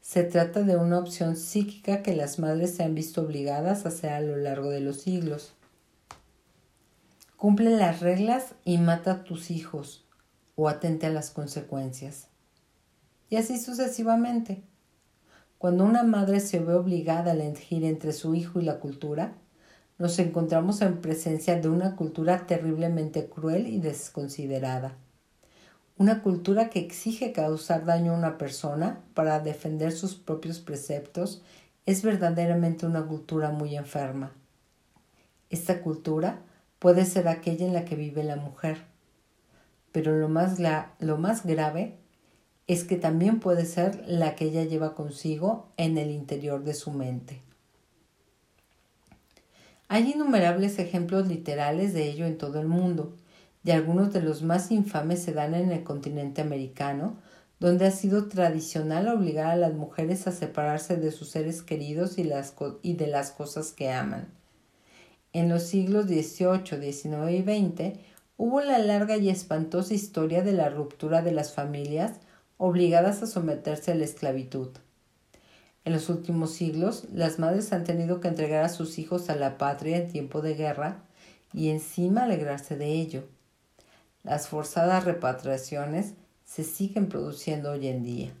se 0.00 0.24
trata 0.24 0.62
de 0.62 0.76
una 0.76 0.98
opción 0.98 1.36
psíquica 1.36 2.02
que 2.02 2.16
las 2.16 2.38
madres 2.38 2.74
se 2.74 2.82
han 2.82 2.94
visto 2.94 3.20
obligadas 3.20 3.84
a 3.84 3.90
hacer 3.90 4.12
a 4.12 4.20
lo 4.22 4.36
largo 4.36 4.70
de 4.70 4.80
los 4.80 5.02
siglos. 5.02 5.52
Cumple 7.36 7.76
las 7.76 8.00
reglas 8.00 8.54
y 8.64 8.78
mata 8.78 9.12
a 9.12 9.24
tus 9.24 9.50
hijos 9.50 10.06
o 10.56 10.70
atente 10.70 11.06
a 11.06 11.10
las 11.10 11.30
consecuencias. 11.30 12.31
Y 13.32 13.36
así 13.36 13.58
sucesivamente. 13.58 14.62
Cuando 15.56 15.86
una 15.86 16.02
madre 16.02 16.38
se 16.38 16.58
ve 16.58 16.74
obligada 16.74 17.30
a 17.30 17.34
elegir 17.34 17.82
entre 17.82 18.12
su 18.12 18.34
hijo 18.34 18.60
y 18.60 18.64
la 18.64 18.78
cultura, 18.78 19.32
nos 19.96 20.18
encontramos 20.18 20.82
en 20.82 21.00
presencia 21.00 21.58
de 21.58 21.70
una 21.70 21.96
cultura 21.96 22.46
terriblemente 22.46 23.30
cruel 23.30 23.68
y 23.68 23.80
desconsiderada. 23.80 24.98
Una 25.96 26.20
cultura 26.20 26.68
que 26.68 26.80
exige 26.80 27.32
causar 27.32 27.86
daño 27.86 28.12
a 28.12 28.18
una 28.18 28.36
persona 28.36 29.00
para 29.14 29.40
defender 29.40 29.92
sus 29.92 30.14
propios 30.14 30.58
preceptos 30.58 31.40
es 31.86 32.02
verdaderamente 32.02 32.84
una 32.84 33.06
cultura 33.06 33.50
muy 33.50 33.76
enferma. 33.76 34.34
Esta 35.48 35.80
cultura 35.80 36.42
puede 36.78 37.06
ser 37.06 37.28
aquella 37.28 37.64
en 37.64 37.72
la 37.72 37.86
que 37.86 37.96
vive 37.96 38.24
la 38.24 38.36
mujer, 38.36 38.84
pero 39.90 40.18
lo 40.18 40.28
más, 40.28 40.58
lo 40.98 41.16
más 41.16 41.46
grave 41.46 42.01
es 42.72 42.84
que 42.84 42.96
también 42.96 43.38
puede 43.38 43.66
ser 43.66 44.02
la 44.06 44.34
que 44.34 44.46
ella 44.46 44.64
lleva 44.64 44.94
consigo 44.94 45.68
en 45.76 45.98
el 45.98 46.10
interior 46.10 46.64
de 46.64 46.74
su 46.74 46.90
mente. 46.90 47.42
Hay 49.88 50.10
innumerables 50.10 50.78
ejemplos 50.78 51.28
literales 51.28 51.92
de 51.92 52.08
ello 52.08 52.24
en 52.24 52.38
todo 52.38 52.60
el 52.60 52.68
mundo, 52.68 53.14
y 53.62 53.72
algunos 53.72 54.12
de 54.12 54.22
los 54.22 54.42
más 54.42 54.70
infames 54.70 55.22
se 55.22 55.32
dan 55.32 55.54
en 55.54 55.70
el 55.70 55.84
continente 55.84 56.40
americano, 56.40 57.18
donde 57.60 57.86
ha 57.86 57.90
sido 57.90 58.28
tradicional 58.28 59.06
obligar 59.08 59.50
a 59.50 59.56
las 59.56 59.74
mujeres 59.74 60.26
a 60.26 60.32
separarse 60.32 60.96
de 60.96 61.12
sus 61.12 61.28
seres 61.28 61.62
queridos 61.62 62.18
y, 62.18 62.24
las 62.24 62.54
y 62.82 62.94
de 62.94 63.06
las 63.06 63.30
cosas 63.30 63.72
que 63.72 63.90
aman. 63.90 64.28
En 65.34 65.48
los 65.48 65.64
siglos 65.64 66.06
XVIII, 66.06 66.92
XIX 66.92 67.30
y 67.30 67.42
XX 67.42 67.98
hubo 68.36 68.60
la 68.62 68.78
larga 68.78 69.18
y 69.18 69.28
espantosa 69.28 69.94
historia 69.94 70.42
de 70.42 70.52
la 70.52 70.70
ruptura 70.70 71.22
de 71.22 71.32
las 71.32 71.52
familias 71.52 72.18
obligadas 72.64 73.24
a 73.24 73.26
someterse 73.26 73.90
a 73.90 73.96
la 73.96 74.04
esclavitud. 74.04 74.68
En 75.84 75.92
los 75.92 76.08
últimos 76.08 76.52
siglos, 76.52 77.08
las 77.12 77.40
madres 77.40 77.72
han 77.72 77.82
tenido 77.82 78.20
que 78.20 78.28
entregar 78.28 78.64
a 78.64 78.68
sus 78.68 79.00
hijos 79.00 79.30
a 79.30 79.34
la 79.34 79.58
patria 79.58 79.96
en 79.96 80.06
tiempo 80.06 80.42
de 80.42 80.54
guerra 80.54 81.02
y 81.52 81.70
encima 81.70 82.22
alegrarse 82.22 82.76
de 82.76 82.92
ello. 82.92 83.24
Las 84.22 84.46
forzadas 84.46 85.04
repatriaciones 85.04 86.14
se 86.44 86.62
siguen 86.62 87.08
produciendo 87.08 87.72
hoy 87.72 87.88
en 87.88 88.04
día. 88.04 88.32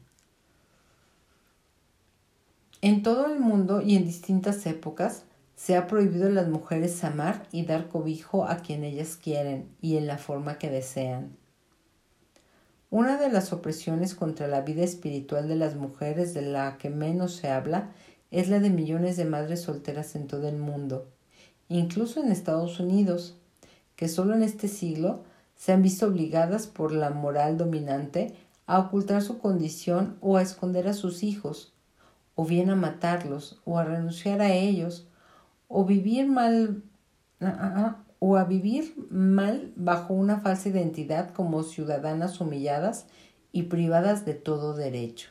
En 2.80 3.02
todo 3.02 3.26
el 3.26 3.40
mundo 3.40 3.82
y 3.82 3.96
en 3.96 4.04
distintas 4.04 4.64
épocas 4.66 5.24
se 5.56 5.76
ha 5.76 5.88
prohibido 5.88 6.28
a 6.28 6.30
las 6.30 6.46
mujeres 6.46 7.02
amar 7.02 7.48
y 7.50 7.64
dar 7.64 7.88
cobijo 7.88 8.44
a 8.44 8.58
quien 8.58 8.84
ellas 8.84 9.18
quieren 9.20 9.68
y 9.80 9.96
en 9.96 10.06
la 10.06 10.18
forma 10.18 10.58
que 10.58 10.70
desean. 10.70 11.41
Una 12.92 13.16
de 13.16 13.30
las 13.30 13.54
opresiones 13.54 14.14
contra 14.14 14.48
la 14.48 14.60
vida 14.60 14.84
espiritual 14.84 15.48
de 15.48 15.56
las 15.56 15.76
mujeres 15.76 16.34
de 16.34 16.42
la 16.42 16.76
que 16.76 16.90
menos 16.90 17.34
se 17.34 17.48
habla 17.48 17.88
es 18.30 18.50
la 18.50 18.60
de 18.60 18.68
millones 18.68 19.16
de 19.16 19.24
madres 19.24 19.62
solteras 19.62 20.14
en 20.14 20.26
todo 20.26 20.46
el 20.46 20.58
mundo, 20.58 21.08
incluso 21.70 22.22
en 22.22 22.30
Estados 22.30 22.80
Unidos, 22.80 23.34
que 23.96 24.08
solo 24.08 24.34
en 24.34 24.42
este 24.42 24.68
siglo 24.68 25.24
se 25.56 25.72
han 25.72 25.80
visto 25.80 26.06
obligadas 26.06 26.66
por 26.66 26.92
la 26.92 27.08
moral 27.08 27.56
dominante 27.56 28.34
a 28.66 28.78
ocultar 28.80 29.22
su 29.22 29.38
condición 29.38 30.18
o 30.20 30.36
a 30.36 30.42
esconder 30.42 30.86
a 30.86 30.92
sus 30.92 31.22
hijos, 31.22 31.72
o 32.34 32.44
bien 32.44 32.68
a 32.68 32.76
matarlos, 32.76 33.58
o 33.64 33.78
a 33.78 33.84
renunciar 33.84 34.42
a 34.42 34.52
ellos, 34.52 35.08
o 35.66 35.86
vivir 35.86 36.28
mal 36.28 36.82
ah, 37.40 37.56
ah, 37.58 37.72
ah, 37.74 38.04
o 38.24 38.36
a 38.36 38.44
vivir 38.44 38.94
mal 39.10 39.72
bajo 39.74 40.14
una 40.14 40.38
falsa 40.38 40.68
identidad 40.68 41.30
como 41.30 41.64
ciudadanas 41.64 42.40
humilladas 42.40 43.06
y 43.50 43.64
privadas 43.64 44.24
de 44.24 44.34
todo 44.34 44.74
derecho. 44.74 45.30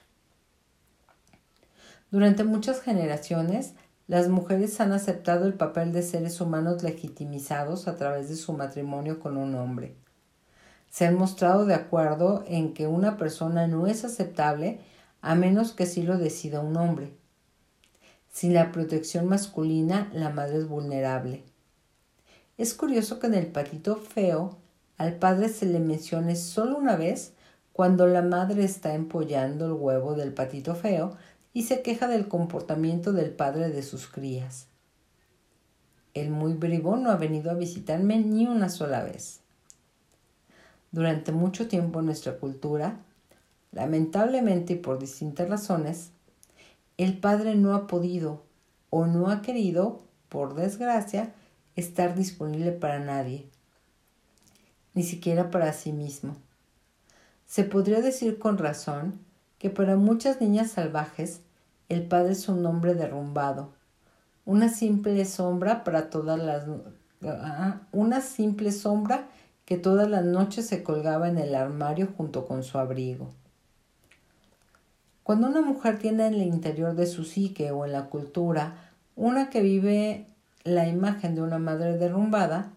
Durante 2.10 2.44
muchas 2.44 2.82
generaciones, 2.82 3.76
las 4.08 4.28
mujeres 4.28 4.82
han 4.82 4.92
aceptado 4.92 5.46
el 5.46 5.54
papel 5.54 5.94
de 5.94 6.02
seres 6.02 6.42
humanos 6.42 6.84
legitimizados 6.84 7.88
a 7.88 7.96
través 7.96 8.28
de 8.28 8.36
su 8.36 8.52
matrimonio 8.52 9.20
con 9.20 9.38
un 9.38 9.56
hombre 9.56 9.96
se 10.92 11.08
han 11.08 11.16
mostrado 11.16 11.66
de 11.66 11.74
acuerdo 11.74 12.44
en 12.48 12.74
que 12.74 12.86
una 12.86 13.18
persona 13.18 13.66
no 13.66 13.88
es 13.88 14.04
aceptable 14.04 14.82
a 15.22 15.36
menos 15.36 15.72
que 15.72 15.86
sí 15.86 16.04
lo 16.04 16.18
decida 16.18 16.60
un 16.60 16.76
hombre. 16.76 17.14
Sin 18.30 18.54
la 18.54 18.72
protección 18.74 19.28
masculina, 19.28 20.10
la 20.14 20.30
madre 20.30 20.58
es 20.58 20.68
vulnerable. 20.68 21.46
Es 22.62 22.76
curioso 22.76 23.18
que 23.18 23.26
en 23.26 23.34
el 23.34 23.48
patito 23.48 23.96
feo 23.96 24.56
al 25.00 25.16
padre 25.16 25.50
se 25.50 25.66
le 25.66 25.80
mencione 25.80 26.36
solo 26.36 26.78
una 26.78 26.96
vez 26.96 27.34
cuando 27.74 28.06
la 28.06 28.22
madre 28.22 28.64
está 28.64 28.94
empollando 28.94 29.66
el 29.66 29.72
huevo 29.72 30.14
del 30.14 30.32
patito 30.32 30.76
feo 30.76 31.18
y 31.54 31.64
se 31.64 31.82
queja 31.82 32.08
del 32.08 32.28
comportamiento 32.28 33.14
del 33.14 33.32
padre 33.32 33.70
de 33.70 33.82
sus 33.82 34.08
crías. 34.08 34.68
El 36.14 36.30
muy 36.30 36.54
bribón 36.54 37.02
no 37.02 37.10
ha 37.10 37.16
venido 37.16 37.50
a 37.50 37.56
visitarme 37.56 38.20
ni 38.20 38.46
una 38.46 38.70
sola 38.70 39.02
vez. 39.02 39.40
Durante 40.92 41.32
mucho 41.32 41.68
tiempo 41.68 42.02
en 42.02 42.06
nuestra 42.06 42.38
cultura, 42.38 43.00
lamentablemente 43.72 44.74
y 44.74 44.76
por 44.76 45.00
distintas 45.00 45.50
razones, 45.50 46.12
el 46.98 47.18
padre 47.18 47.56
no 47.56 47.74
ha 47.74 47.88
podido 47.88 48.44
o 48.92 49.08
no 49.08 49.32
ha 49.32 49.42
querido, 49.42 50.04
por 50.30 50.54
desgracia, 50.54 51.34
estar 51.76 52.16
disponible 52.16 52.72
para 52.72 53.00
nadie, 53.00 53.46
ni 54.94 55.04
siquiera 55.04 55.50
para 55.52 55.74
sí 55.74 55.92
mismo. 55.92 56.36
Se 57.46 57.64
podría 57.64 58.02
decir 58.02 58.40
con 58.40 58.58
razón 58.58 59.20
que 59.58 59.70
para 59.70 59.96
muchas 59.96 60.42
niñas 60.42 60.72
salvajes 60.72 61.42
el 61.90 62.04
padre 62.04 62.34
es 62.34 62.48
un 62.48 62.66
hombre 62.66 62.94
derrumbado, 62.94 63.74
una 64.46 64.70
simple 64.70 65.24
sombra 65.26 65.84
para 65.84 66.10
todas 66.10 66.40
las 66.40 66.66
ah, 67.24 67.82
una 67.92 68.22
simple 68.22 68.72
sombra 68.72 69.28
que 69.66 69.78
todas 69.78 70.10
las 70.10 70.26
noches 70.26 70.68
se 70.68 70.84
colgaba 70.84 71.30
en 71.30 71.38
el 71.38 71.54
armario 71.56 72.10
junto 72.18 72.46
con 72.48 72.64
su 72.64 72.78
abrigo. 72.78 73.30
Cuando 75.24 75.48
una 75.48 75.62
mujer 75.62 76.00
tiene 76.00 76.28
en 76.28 76.34
el 76.34 76.42
interior 76.42 76.96
de 76.96 77.06
su 77.06 77.24
psique 77.24 77.72
o 77.72 77.86
en 77.86 77.92
la 77.92 78.06
cultura 78.10 78.92
una 79.16 79.50
que 79.50 79.62
vive 79.62 80.31
la 80.64 80.88
imagen 80.88 81.36
de 81.36 81.42
una 81.42 81.60
madre 81.60 81.98
derrumbada, 81.98 82.74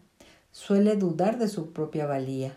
suele 0.53 0.97
dudar 0.97 1.39
de 1.39 1.49
su 1.49 1.73
propia 1.73 2.07
valía. 2.07 2.57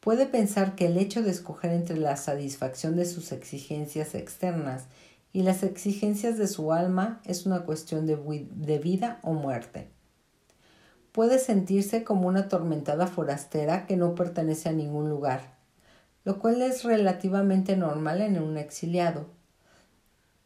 Puede 0.00 0.26
pensar 0.26 0.74
que 0.74 0.86
el 0.86 0.98
hecho 0.98 1.22
de 1.22 1.30
escoger 1.30 1.72
entre 1.72 1.96
la 1.96 2.16
satisfacción 2.16 2.96
de 2.96 3.06
sus 3.06 3.32
exigencias 3.32 4.14
externas 4.14 4.84
y 5.32 5.42
las 5.42 5.62
exigencias 5.62 6.38
de 6.38 6.46
su 6.46 6.72
alma 6.72 7.20
es 7.24 7.46
una 7.46 7.64
cuestión 7.64 8.06
de, 8.06 8.78
vida 8.78 9.18
o 9.22 9.32
muerte 9.32 9.88
puede 11.14 11.38
sentirse 11.38 12.02
como 12.02 12.26
una 12.26 12.40
atormentada 12.40 13.06
forastera 13.06 13.86
que 13.86 13.96
no 13.96 14.16
pertenece 14.16 14.68
a 14.68 14.72
ningún 14.72 15.08
lugar, 15.08 15.54
lo 16.24 16.40
cual 16.40 16.60
es 16.60 16.82
relativamente 16.82 17.76
normal 17.76 18.20
en 18.20 18.42
un 18.42 18.58
exiliado. 18.58 19.26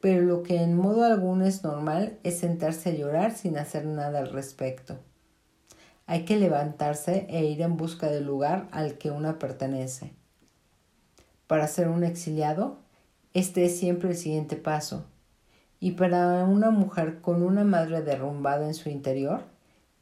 Pero 0.01 0.22
lo 0.22 0.42
que 0.42 0.62
en 0.62 0.76
modo 0.76 1.05
alguno 1.05 1.44
es 1.44 1.64
normal 1.64 2.18
es 2.22 2.38
sentarse 2.38 2.90
a 2.90 2.94
llorar 2.94 3.32
sin 3.32 3.59
hacer 3.59 3.84
nada 3.84 4.20
al 4.20 4.30
respecto. 4.30 4.99
Hay 6.07 6.24
que 6.24 6.36
levantarse 6.36 7.26
e 7.28 7.44
ir 7.44 7.61
en 7.62 7.76
busca 7.76 8.09
del 8.09 8.24
lugar 8.24 8.68
al 8.70 8.96
que 8.96 9.11
una 9.11 9.38
pertenece. 9.38 10.12
Para 11.46 11.66
ser 11.66 11.88
un 11.88 12.05
exiliado, 12.05 12.78
este 13.34 13.64
es 13.64 13.78
siempre 13.78 14.11
el 14.11 14.16
siguiente 14.16 14.57
paso. 14.57 15.05
Y 15.80 15.92
para 15.92 16.44
una 16.44 16.70
mujer 16.70 17.20
con 17.20 17.42
una 17.42 17.64
madre 17.64 18.03
derrumbada 18.03 18.66
en 18.66 18.74
su 18.74 18.88
interior, 18.88 19.42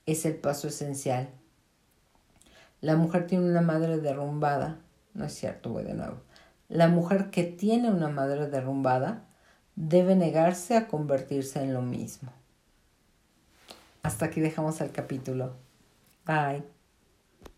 es 0.07 0.25
el 0.25 0.37
paso 0.37 0.69
esencial. 0.69 1.29
La 2.81 2.97
mujer 2.97 3.27
tiene 3.27 3.49
una 3.49 3.63
madre 3.63 3.99
derrumbada. 3.99 4.79
No 5.15 5.25
es 5.25 5.35
cierto, 5.35 5.71
voy 5.71 5.85
de 5.85 5.95
nuevo. 5.95 6.19
La 6.69 6.89
mujer 6.89 7.31
que 7.31 7.45
tiene 7.45 7.91
una 7.91 8.09
madre 8.09 8.49
derrumbada 8.49 9.25
debe 9.77 10.17
negarse 10.17 10.77
a 10.77 10.89
convertirse 10.89 11.63
en 11.63 11.75
lo 11.75 11.83
mismo. 11.83 12.33
Hasta 14.03 14.27
aquí 14.27 14.41
dejamos 14.41 14.81
el 14.81 14.91
capítulo. 14.91 15.55
Bye. 16.27 16.76